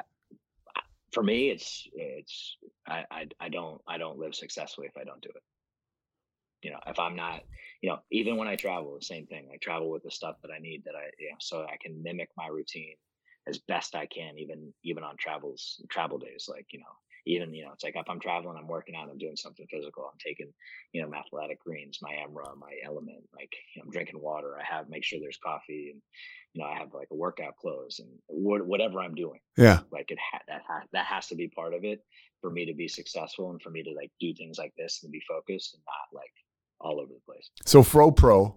[1.11, 2.57] for me, it's it's
[2.87, 5.43] I, I I don't I don't live successfully if I don't do it.
[6.63, 7.41] You know, if I'm not,
[7.81, 9.49] you know, even when I travel, the same thing.
[9.53, 12.01] I travel with the stuff that I need that I, you know, so I can
[12.01, 12.95] mimic my routine
[13.47, 16.47] as best I can, even even on travels travel days.
[16.49, 16.95] Like you know,
[17.25, 20.03] even you know it's like if i'm traveling i'm working out i'm doing something physical
[20.11, 20.51] i'm taking
[20.91, 24.57] you know my athletic greens my emra my element like you know, i'm drinking water
[24.59, 26.01] i have make sure there's coffee and
[26.53, 30.09] you know i have like a workout clothes and wh- whatever i'm doing yeah like
[30.11, 32.03] it ha- that ha- that has to be part of it
[32.41, 35.11] for me to be successful and for me to like do things like this and
[35.11, 36.31] be focused and not like
[36.83, 37.49] all over the place.
[37.65, 38.55] So FroPro,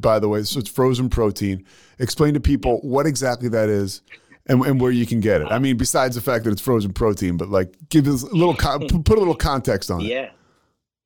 [0.00, 1.66] by the way, so it's frozen protein.
[1.98, 4.02] Explain to people what exactly that is
[4.48, 5.48] and, and where you can get it.
[5.50, 8.54] I mean, besides the fact that it's frozen protein, but like give us a little
[8.54, 10.06] con- put a little context on it.
[10.06, 10.30] Yeah.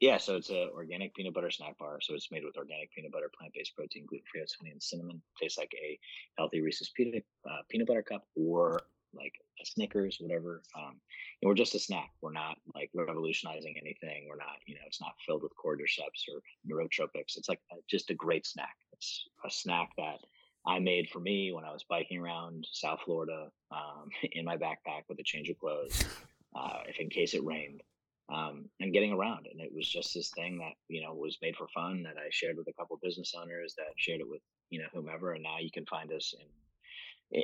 [0.00, 2.00] Yeah, so it's an organic peanut butter snack bar.
[2.00, 5.22] So it's made with organic peanut butter, plant-based protein, gluten-free, oats, honey, and cinnamon.
[5.40, 5.96] Tastes like a
[6.36, 8.80] healthy Reese's peanut uh, peanut butter cup or
[9.14, 10.62] like a Snickers, whatever.
[10.76, 11.00] Um,
[11.40, 12.10] and we're just a snack.
[12.20, 14.26] We're not like revolutionizing anything.
[14.28, 17.36] We're not, you know, it's not filled with cordyceps or neurotropics.
[17.36, 18.74] It's like a, just a great snack.
[18.94, 20.18] It's a snack that
[20.66, 25.02] I made for me when I was biking around South Florida um, in my backpack
[25.08, 26.04] with a change of clothes,
[26.56, 27.82] uh, if in case it rained,
[28.32, 29.46] um, and getting around.
[29.50, 32.28] And it was just this thing that you know was made for fun that I
[32.30, 35.32] shared with a couple business owners that shared it with you know whomever.
[35.32, 36.46] And now you can find us in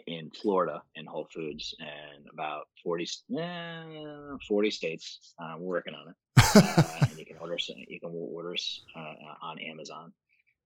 [0.06, 3.08] in Florida in Whole Foods and about 40,
[3.38, 5.34] eh, 40 states.
[5.38, 6.14] Uh, we're working on it.
[6.54, 7.56] uh, and you can order
[7.88, 10.12] you can order us uh, on Amazon.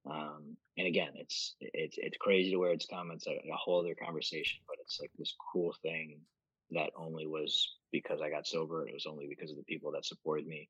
[0.09, 3.11] Um, and again, it's it's it's crazy to where it's come.
[3.11, 6.19] It's a, a whole other conversation, but it's like this cool thing
[6.71, 8.87] that only was because I got sober.
[8.87, 10.69] It was only because of the people that supported me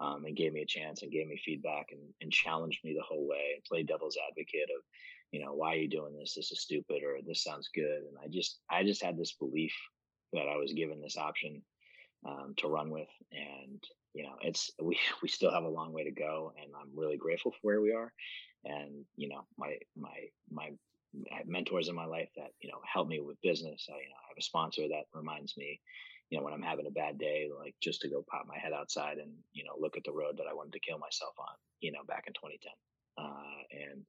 [0.00, 3.04] um, and gave me a chance and gave me feedback and, and challenged me the
[3.08, 4.82] whole way and played devil's advocate of,
[5.30, 6.34] you know, why are you doing this?
[6.34, 8.02] This is stupid or this sounds good.
[8.08, 9.74] And I just I just had this belief
[10.32, 11.62] that I was given this option
[12.26, 13.82] um, to run with, and
[14.14, 17.16] you know, it's we we still have a long way to go, and I'm really
[17.16, 18.12] grateful for where we are
[18.64, 20.70] and you know my my my
[21.46, 23.86] mentors in my life that you know help me with business.
[23.88, 25.80] I, you know, I have a sponsor that reminds me,
[26.30, 28.72] you know, when I'm having a bad day, like just to go pop my head
[28.72, 31.54] outside and you know look at the road that I wanted to kill myself on,
[31.80, 32.72] you know, back in 2010,
[33.18, 34.02] uh, and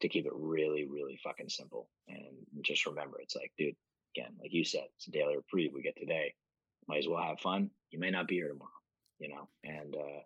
[0.00, 3.74] to keep it really, really fucking simple and just remember, it's like, dude,
[4.16, 5.72] again, like you said, it's a daily reprieve.
[5.74, 6.34] We get today,
[6.88, 7.70] might as well have fun.
[7.90, 8.70] You may not be here tomorrow,
[9.18, 10.20] you know, and uh,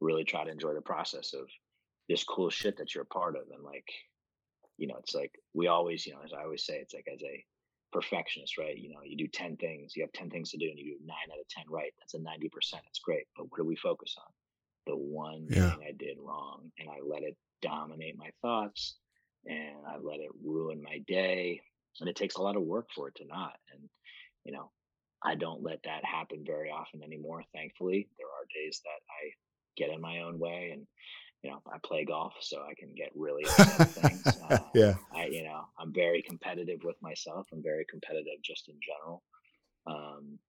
[0.00, 1.48] really try to enjoy the process of
[2.08, 3.88] this cool shit that you're a part of and like
[4.78, 7.22] you know it's like we always you know as i always say it's like as
[7.22, 7.44] a
[7.92, 8.76] perfectionist, right?
[8.76, 11.06] You know, you do 10 things, you have 10 things to do, and you do
[11.06, 11.92] nine out of 10 right.
[11.98, 12.80] That's a 90%.
[12.88, 13.24] It's great.
[13.36, 14.32] But what do we focus on?
[14.86, 15.70] The one yeah.
[15.70, 18.96] thing I did wrong, and I let it dominate my thoughts,
[19.46, 21.60] and I let it ruin my day.
[22.00, 23.54] And it takes a lot of work for it to not.
[23.72, 23.88] And,
[24.44, 24.70] you know,
[25.24, 27.42] I don't let that happen very often anymore.
[27.54, 29.32] Thankfully, there are days that I
[29.76, 30.86] get in my own way and
[31.46, 34.26] you know, I play golf, so I can get really upset things.
[34.26, 34.94] Uh, yeah.
[35.14, 37.46] I, you know, I'm very competitive with myself.
[37.52, 39.22] I'm very competitive just in general.
[39.86, 40.40] Um,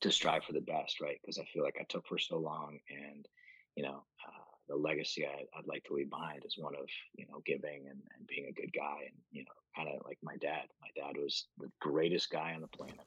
[0.00, 1.18] to strive for the best, right?
[1.20, 3.26] Because I feel like I took for so long, and
[3.76, 7.26] you know, uh, the legacy I, would like to leave behind is one of you
[7.26, 10.36] know giving and, and being a good guy, and you know, kind of like my
[10.40, 10.68] dad.
[10.80, 13.06] My dad was the greatest guy on the planet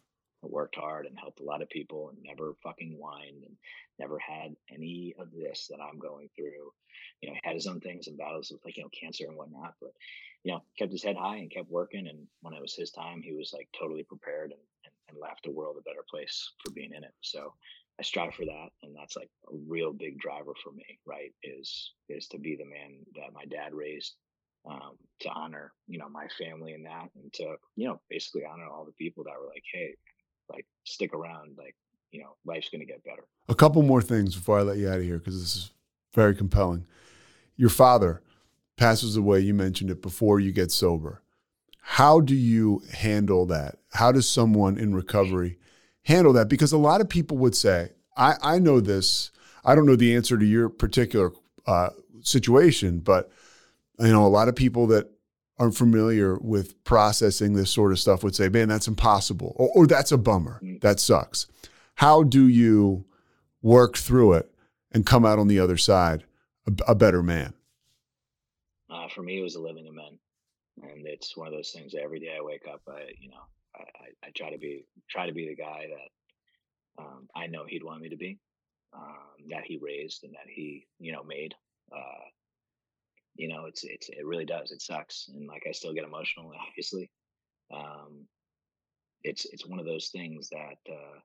[0.52, 3.56] worked hard and helped a lot of people and never fucking whined and
[4.00, 6.72] never had any of this that I'm going through.
[7.22, 9.76] You know, had his own things and battles with like, you know, cancer and whatnot,
[9.82, 9.92] but
[10.44, 12.08] you know, kept his head high and kept working.
[12.08, 15.44] And when it was his time, he was like totally prepared and, and, and left
[15.44, 17.14] the world a better place for being in it.
[17.22, 17.54] So
[18.00, 18.70] I strive for that.
[18.82, 21.32] And that's like a real big driver for me, right?
[21.44, 24.16] Is, is to be the man that my dad raised
[24.66, 28.68] um, to honor, you know, my family and that, and to, you know, basically honor
[28.68, 29.96] all the people that were like, hey,
[30.50, 31.76] like stick around like
[32.12, 33.24] you know life's going to get better.
[33.50, 35.72] A couple more things before i let you out of here because this is
[36.14, 36.86] very compelling.
[37.56, 38.22] Your father
[38.78, 41.22] passes away you mentioned it before you get sober.
[41.82, 43.78] How do you handle that?
[43.92, 45.58] How does someone in recovery
[46.04, 46.48] handle that?
[46.48, 49.32] Because a lot of people would say i, I know this.
[49.66, 51.32] I don't know the answer to your particular
[51.66, 51.90] uh,
[52.22, 53.32] situation but
[54.00, 55.10] you know a lot of people that
[55.60, 59.88] aren't familiar with processing this sort of stuff would say, man, that's impossible, or, or
[59.88, 60.60] that's a bummer.
[60.64, 60.82] Mm.
[60.82, 61.48] That sucks.
[61.96, 63.06] How do you
[63.62, 64.52] work through it
[64.92, 66.24] and come out on the other side
[66.68, 67.54] a, a better man?
[68.90, 70.18] Uh, for me, it was a living amend,
[70.82, 71.94] and it's one of those things.
[71.96, 73.44] Every day I wake up, I you know
[73.76, 77.66] I, I, I try to be try to be the guy that um, I know
[77.68, 78.40] he'd want me to be,
[78.94, 81.56] um, that he raised and that he you know made.
[81.92, 82.26] Uh,
[83.36, 84.72] you know, it's it's it really does.
[84.72, 87.10] It sucks, and like I still get emotional, obviously.
[87.74, 88.26] Um,
[89.24, 91.20] it's it's one of those things that uh,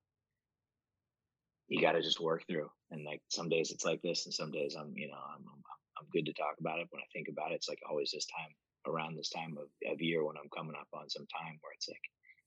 [1.69, 2.71] you got to just work through.
[2.91, 5.63] And like some days it's like this, and some days I'm you know I'm, I'm
[5.99, 6.89] I'm good to talk about it.
[6.91, 8.55] When I think about it, it's like always this time
[8.87, 11.89] around this time of, of year when I'm coming up on some time where it's
[11.89, 12.01] like,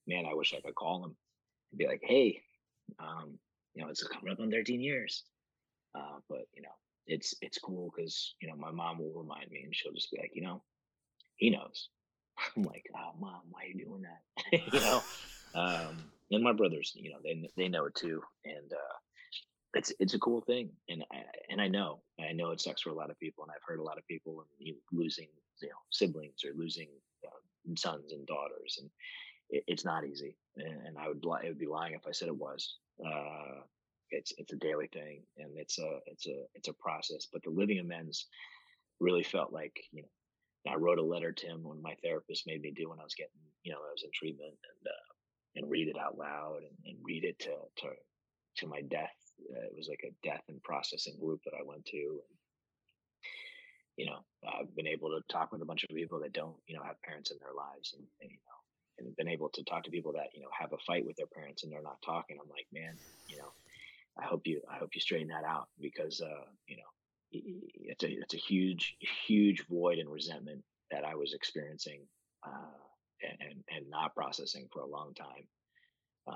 [0.08, 1.16] man, I wish I could call him
[1.72, 2.42] and be like, hey,
[3.00, 3.38] um,
[3.76, 5.24] you know, it's coming up on 13 years.
[5.94, 6.76] Uh, but you know,
[7.08, 10.18] it's it's cool because you know my mom will remind me and she'll just be
[10.20, 10.62] like, you know,
[11.38, 11.90] he knows.
[12.56, 14.74] I'm like, oh mom, why are you doing that?
[14.74, 15.02] you know,
[15.56, 18.98] um, and my brothers, you know, they they know it too, and uh,
[19.74, 22.90] it's it's a cool thing, and I, and I know I know it sucks for
[22.90, 25.28] a lot of people, and I've heard a lot of people you know, losing
[25.62, 26.88] you know siblings or losing
[27.26, 28.90] uh, sons and daughters, and
[29.50, 32.28] it, it's not easy, and, and I would it would be lying if I said
[32.28, 32.78] it was.
[33.06, 33.62] Uh,
[34.12, 37.50] it's it's a daily thing and it's a it's a it's a process but the
[37.50, 38.28] living amends
[39.00, 42.62] really felt like you know i wrote a letter to him when my therapist made
[42.62, 43.32] me do when i was getting
[43.64, 45.12] you know i was in treatment and uh,
[45.56, 47.88] and read it out loud and, and read it to to
[48.58, 49.16] to my death.
[49.42, 52.38] Uh, it was like a death and processing group that i went to and
[53.98, 54.20] you know
[54.54, 57.02] i've been able to talk with a bunch of people that don't you know have
[57.02, 58.60] parents in their lives and, and you know
[59.00, 61.32] and been able to talk to people that you know have a fight with their
[61.34, 62.38] parents and they're not talking.
[62.38, 62.96] I'm like man
[63.28, 63.50] you know
[64.22, 66.84] I hope you I hope you straighten that out because uh, you know
[67.32, 68.96] it's a it's a huge
[69.28, 72.02] huge void and resentment that I was experiencing
[72.46, 72.78] uh,
[73.22, 75.48] and and not processing for a long time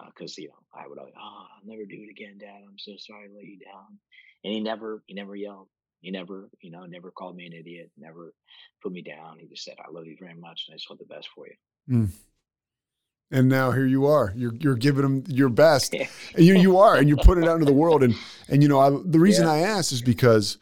[0.08, 2.62] because uh, you know I would always oh I'll never do it again Dad.
[2.68, 4.00] I'm so sorry to let you down.
[4.44, 5.68] And he never he never yelled.
[6.02, 8.34] He never you know never called me an idiot never
[8.82, 9.38] put me down.
[9.40, 11.48] He just said I love you very much and I just want the best for
[11.48, 11.56] you.
[11.90, 12.10] Mm
[13.32, 14.34] and now here you are.
[14.36, 15.94] You're you're giving them your best.
[15.94, 16.10] and
[16.46, 18.04] you you are, and you're putting it out into the world.
[18.04, 18.16] And
[18.48, 19.54] and you know, I, the reason yeah.
[19.54, 20.58] I asked is because,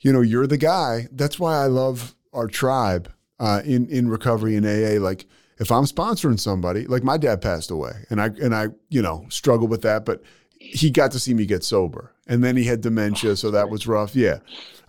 [0.00, 1.08] you know, you're the guy.
[1.12, 5.00] That's why I love our tribe uh, in in recovery in AA.
[5.02, 5.26] Like
[5.58, 9.26] if I'm sponsoring somebody, like my dad passed away, and I and I you know
[9.28, 10.22] struggled with that, but
[10.60, 13.86] he got to see me get sober, and then he had dementia, so that was
[13.86, 14.14] rough.
[14.14, 14.38] Yeah,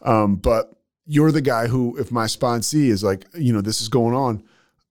[0.02, 0.74] um, but
[1.06, 4.44] you're the guy who, if my sponsee is like, you know, this is going on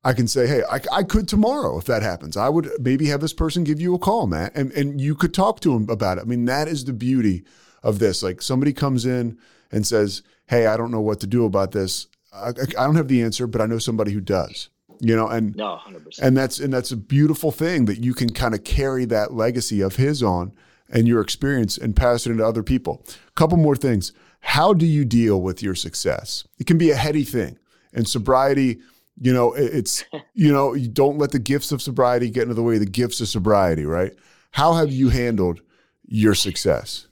[0.08, 2.34] I can say, hey, I, I, could tomorrow if that happens.
[2.34, 5.34] I would maybe have this person give you a call, Matt, and, and you could
[5.34, 6.22] talk to him about it.
[6.22, 7.44] I mean, that is the beauty
[7.82, 8.22] of this.
[8.22, 9.36] Like somebody comes in
[9.70, 12.06] and says, hey, I don't know what to do about this.
[12.32, 14.70] I, I don't have the answer, but I know somebody who does.
[14.98, 16.20] You know, and no, 100%.
[16.22, 19.82] and that's and that's a beautiful thing that you can kind of carry that legacy
[19.82, 20.54] of his on
[20.88, 23.04] and your experience and pass it into other people.
[23.28, 24.12] A couple more things.
[24.40, 26.48] How do you deal with your success?
[26.58, 27.58] It can be a heady thing,
[27.92, 28.80] and sobriety
[29.20, 30.04] You know, it's
[30.34, 32.86] you know, you don't let the gifts of sobriety get into the way of the
[32.86, 34.12] gifts of sobriety, right?
[34.52, 35.60] How have you handled
[36.06, 37.06] your success?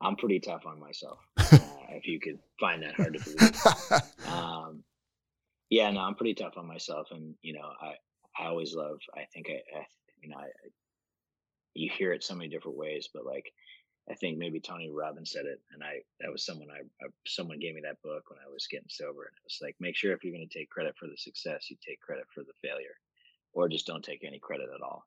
[0.00, 1.18] I'm pretty tough on myself.
[1.90, 4.02] Uh, if you could find that hard to believe.
[4.32, 4.84] um,
[5.70, 7.94] yeah, no, I'm pretty tough on myself, and you know, I
[8.38, 8.98] I always love.
[9.16, 9.86] I think I, I
[10.22, 10.46] you know, I,
[11.74, 13.52] you hear it so many different ways, but like
[14.10, 17.60] I think maybe Tony Robbins said it, and I that was someone I, I, someone
[17.60, 20.12] gave me that book when I was getting sober, and it was like make sure
[20.12, 22.96] if you're going to take credit for the success, you take credit for the failure,
[23.52, 25.06] or just don't take any credit at all.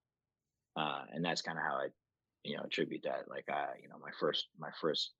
[0.75, 1.87] Uh, and that's kind of how I,
[2.43, 3.27] you know, attribute that.
[3.27, 5.11] Like I, you know, my first my first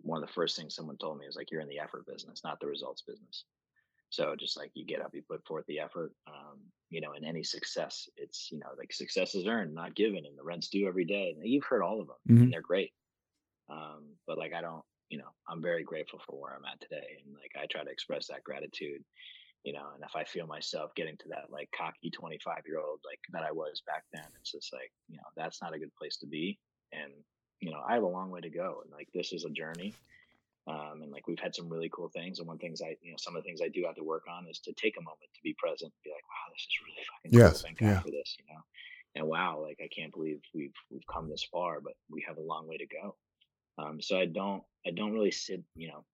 [0.00, 2.42] one of the first things someone told me was like you're in the effort business,
[2.42, 3.44] not the results business.
[4.10, 6.12] So just like you get up, you put forth the effort.
[6.26, 6.60] Um,
[6.90, 10.38] you know, in any success, it's you know like success is earned, not given, and
[10.38, 11.34] the rent's due every day.
[11.36, 12.42] And you've heard all of them, mm-hmm.
[12.44, 12.92] and they're great.
[13.68, 17.22] Um, but like I don't, you know, I'm very grateful for where I'm at today,
[17.24, 19.02] and like I try to express that gratitude.
[19.64, 23.00] You know, and if I feel myself getting to that like cocky 25 year old
[23.04, 25.94] like that I was back then, it's just like you know that's not a good
[25.96, 26.58] place to be.
[26.92, 27.12] And
[27.60, 29.94] you know, I have a long way to go, and like this is a journey
[30.68, 32.38] um, and like we've had some really cool things.
[32.38, 34.24] And one things I, you know, some of the things I do have to work
[34.28, 37.06] on is to take a moment to be present, be like, wow, this is really
[37.06, 37.38] fucking cool.
[37.38, 38.60] Yes, Thank God for this, you know.
[39.14, 42.42] And wow, like I can't believe we've we've come this far, but we have a
[42.42, 43.16] long way to go.
[43.78, 46.04] Um, so I don't I don't really sit, you know,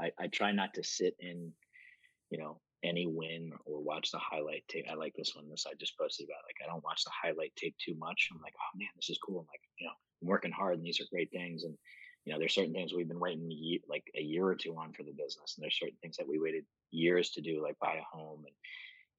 [0.00, 1.52] I, I try not to sit in,
[2.30, 4.86] you know, any win or watch the highlight tape.
[4.90, 5.48] I like this one.
[5.48, 6.44] This I just posted about.
[6.46, 8.28] Like I don't watch the highlight tape too much.
[8.32, 9.40] I'm like, oh man, this is cool.
[9.40, 9.92] I'm like, you know,
[10.22, 11.64] I'm working hard and these are great things.
[11.64, 11.76] And
[12.24, 13.50] you know, there's certain things we've been waiting
[13.88, 16.38] like a year or two on for the business, and there's certain things that we
[16.38, 18.54] waited years to do, like buy a home, and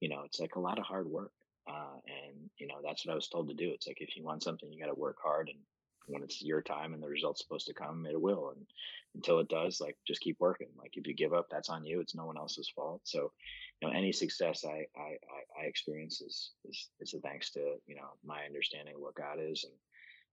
[0.00, 1.32] you know, it's like a lot of hard work.
[1.68, 3.70] Uh, and you know, that's what I was told to do.
[3.72, 5.58] It's like if you want something, you got to work hard, and
[6.06, 8.52] when it's your time and the result's supposed to come, it will.
[8.54, 8.66] And
[9.14, 10.68] until it does, like just keep working.
[10.76, 12.00] Like if you give up, that's on you.
[12.00, 13.02] It's no one else's fault.
[13.04, 13.32] So,
[13.80, 15.16] you know, any success I I
[15.60, 19.38] I, experience is is is a thanks to you know my understanding of what God
[19.40, 19.72] is and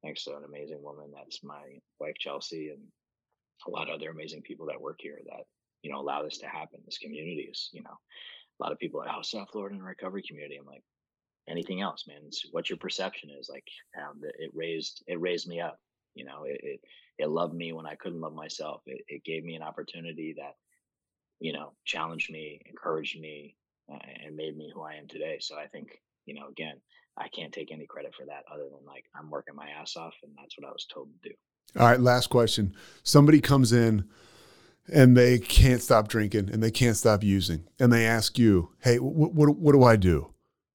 [0.03, 2.81] thanks to an amazing woman that's my wife Chelsea and
[3.67, 5.45] a lot of other amazing people that work here that
[5.83, 6.79] you know allow this to happen.
[6.85, 7.97] This community is you know
[8.59, 10.57] a lot of people oh South Florida and recovery community.
[10.57, 10.83] I'm like
[11.49, 12.21] anything else, man.
[12.25, 13.67] It's what your perception is like.
[13.97, 15.79] Um, it raised it raised me up.
[16.13, 16.79] You know, it, it,
[17.17, 18.81] it loved me when I couldn't love myself.
[18.85, 20.55] It, it gave me an opportunity that
[21.39, 23.55] you know challenged me, encouraged me,
[23.91, 25.37] uh, and made me who I am today.
[25.39, 26.75] So I think you know again
[27.17, 30.15] I can't take any credit for that other than like I'm working my ass off
[30.23, 31.35] and that's what I was told to do.
[31.79, 32.75] All right, last question.
[33.03, 34.09] Somebody comes in
[34.91, 38.97] and they can't stop drinking and they can't stop using and they ask you, "Hey,
[38.97, 40.33] what what, what do I do?"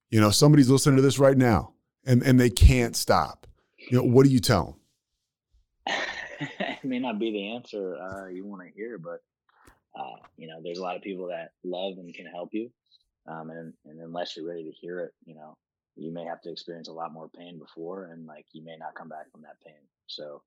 [0.09, 1.73] You know, somebody's listening to this right now
[2.05, 3.47] and and they can't stop.
[3.77, 4.77] You know, what do you tell
[5.85, 5.95] them?
[6.59, 9.21] it may not be the answer uh, you want to hear, but
[9.97, 12.69] uh, you know, there's a lot of people that love and can help you.
[13.27, 15.57] Um, and, and unless you're ready to hear it, you know,
[15.97, 18.95] you may have to experience a lot more pain before and like you may not
[18.95, 20.41] come back from that pain so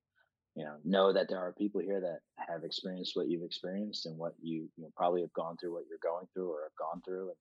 [0.54, 4.16] you know know that there are people here that have experienced what you've experienced and
[4.16, 7.02] what you, you know, probably have gone through what you're going through or have gone
[7.04, 7.36] through and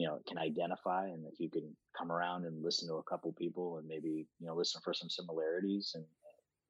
[0.00, 1.66] you know can identify and if you can
[1.98, 5.10] come around and listen to a couple people and maybe you know listen for some
[5.10, 6.04] similarities and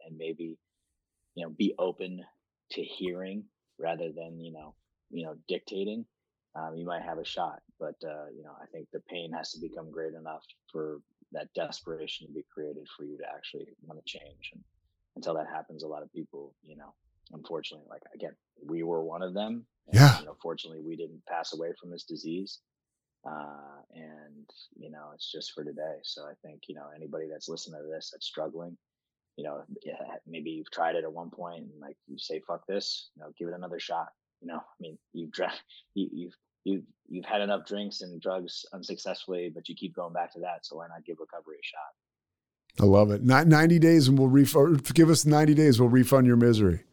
[0.06, 0.58] and maybe
[1.36, 2.24] you know be open
[2.72, 3.44] to hearing
[3.78, 4.74] rather than you know
[5.10, 6.04] you know dictating
[6.54, 7.60] um, you might have a shot.
[7.78, 11.00] But uh, you know, I think the pain has to become great enough for
[11.32, 14.50] that desperation to be created for you to actually want to change.
[14.52, 14.62] And
[15.16, 16.92] until that happens, a lot of people, you know,
[17.32, 19.64] unfortunately, like again, we were one of them.
[19.86, 20.20] And, yeah.
[20.20, 22.58] You know, fortunately, we didn't pass away from this disease.
[23.24, 24.48] Uh, and
[24.78, 25.98] you know, it's just for today.
[26.02, 28.76] So I think you know anybody that's listening to this that's struggling,
[29.36, 29.62] you know,
[30.26, 33.32] maybe you've tried it at one point and like you say, "Fuck this," you know,
[33.38, 34.08] give it another shot
[34.40, 35.54] you know, I mean, you've drank,
[35.94, 40.32] you, you've you've you've had enough drinks and drugs unsuccessfully, but you keep going back
[40.34, 40.64] to that.
[40.66, 42.84] So why not give recovery a shot?
[42.84, 43.22] I love it.
[43.22, 44.84] Not ninety days, and we'll refund.
[44.94, 46.84] Give us ninety days, we'll refund your misery.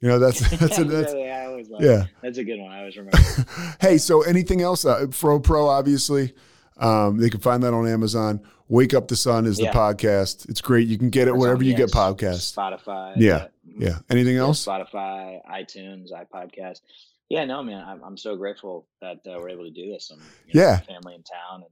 [0.00, 2.04] You know, that's that's a, that's yeah, I always yeah.
[2.22, 2.70] That's a good one.
[2.70, 3.18] I always remember.
[3.80, 4.84] hey, so anything else?
[4.84, 6.34] Uh, FroPro, obviously,
[6.76, 8.40] um, they can find that on Amazon.
[8.68, 9.72] Wake Up the Sun is yeah.
[9.72, 10.48] the podcast.
[10.48, 10.88] It's great.
[10.88, 12.54] You can get it it's wherever you get podcasts.
[12.54, 13.14] Spotify.
[13.16, 13.46] Yeah.
[13.64, 13.98] Yeah.
[14.10, 14.64] Anything else?
[14.64, 16.80] Spotify, iTunes, iPodcast.
[17.28, 17.84] Yeah, no, man.
[17.86, 20.10] I'm, I'm so grateful that uh, we're able to do this.
[20.12, 20.80] I'm, yeah.
[20.88, 21.70] Know, family in town and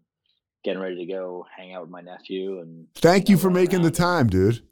[0.64, 2.60] getting ready to go hang out with my nephew.
[2.60, 4.62] And thank you, you for making the time, dude.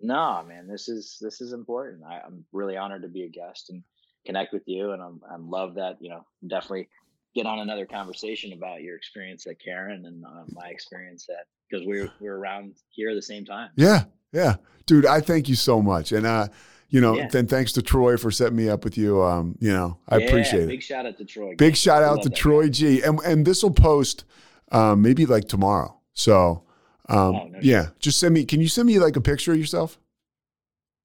[0.00, 2.02] No, man, this is this is important.
[2.04, 3.82] I, am really honored to be a guest and
[4.26, 5.98] connect with you, and I'm I love that.
[6.00, 6.88] You know, definitely
[7.34, 11.86] get on another conversation about your experience at Caron and uh, my experience at because
[11.86, 13.70] we're we're around here at the same time.
[13.76, 15.06] Yeah, yeah, dude.
[15.06, 16.48] I thank you so much, and uh,
[16.88, 17.28] you know, Yeah.
[17.28, 19.22] then thanks to Troy for setting me up with you.
[19.22, 20.68] Um, you know, I Yeah, appreciate Big it.
[20.68, 21.54] Big shout out to Troy.
[21.56, 22.70] Big shout out to Troy guy.
[22.70, 23.02] G.
[23.02, 24.24] And and this will post
[24.70, 25.98] um, maybe like tomorrow.
[26.12, 26.62] So
[27.08, 28.44] um, Oh, no yeah, just send me.
[28.44, 29.98] Can you send me like a picture of yourself?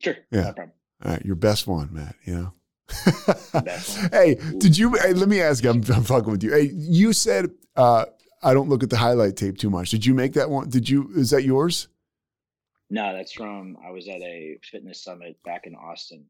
[0.01, 0.15] Sure.
[0.31, 0.53] Yeah.
[0.57, 0.71] No.
[1.03, 2.15] All right, your best one, Matt.
[2.25, 2.53] You know.
[4.11, 4.93] Hey, did you?
[4.95, 5.69] Hey, let me ask you.
[5.69, 6.51] I'm, I'm fucking with you.
[6.51, 8.05] Hey, you said uh,
[8.41, 9.89] I don't look at the highlight tape too much.
[9.91, 10.69] Did you make that one?
[10.69, 11.09] Did you?
[11.15, 11.87] Is that yours?
[12.89, 16.25] No, that's from I was at a fitness summit back in Austin,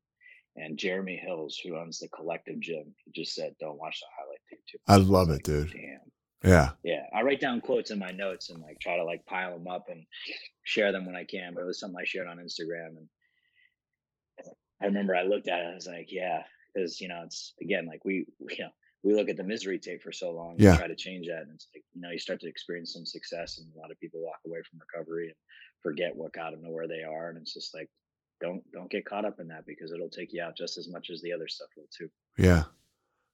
[0.56, 4.60] and Jeremy Hills, who owns the Collective Gym, just said, "Don't watch the highlight tape
[4.70, 5.72] too." I much." was love it, like, dude.
[5.72, 6.09] Damn.
[6.44, 6.70] Yeah.
[6.84, 9.68] Yeah, I write down quotes in my notes and like try to like pile them
[9.68, 10.06] up and
[10.64, 11.54] share them when I can.
[11.54, 13.08] But it was something I shared on Instagram, and
[14.82, 15.64] I remember I looked at it.
[15.66, 18.70] and I was like, "Yeah," because you know, it's again like we, we you know
[19.04, 20.56] we look at the misery tape for so long.
[20.58, 20.72] Yeah.
[20.72, 23.06] and try to change that, and it's like you know you start to experience some
[23.06, 25.36] success, and a lot of people walk away from recovery and
[25.82, 27.90] forget what got them to where they are, and it's just like
[28.40, 31.10] don't don't get caught up in that because it'll take you out just as much
[31.10, 32.10] as the other stuff will too.
[32.38, 32.64] Yeah.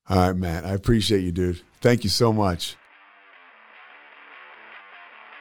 [0.08, 0.66] All right, Matt.
[0.66, 1.62] I appreciate you, dude.
[1.82, 2.76] Thank you so much.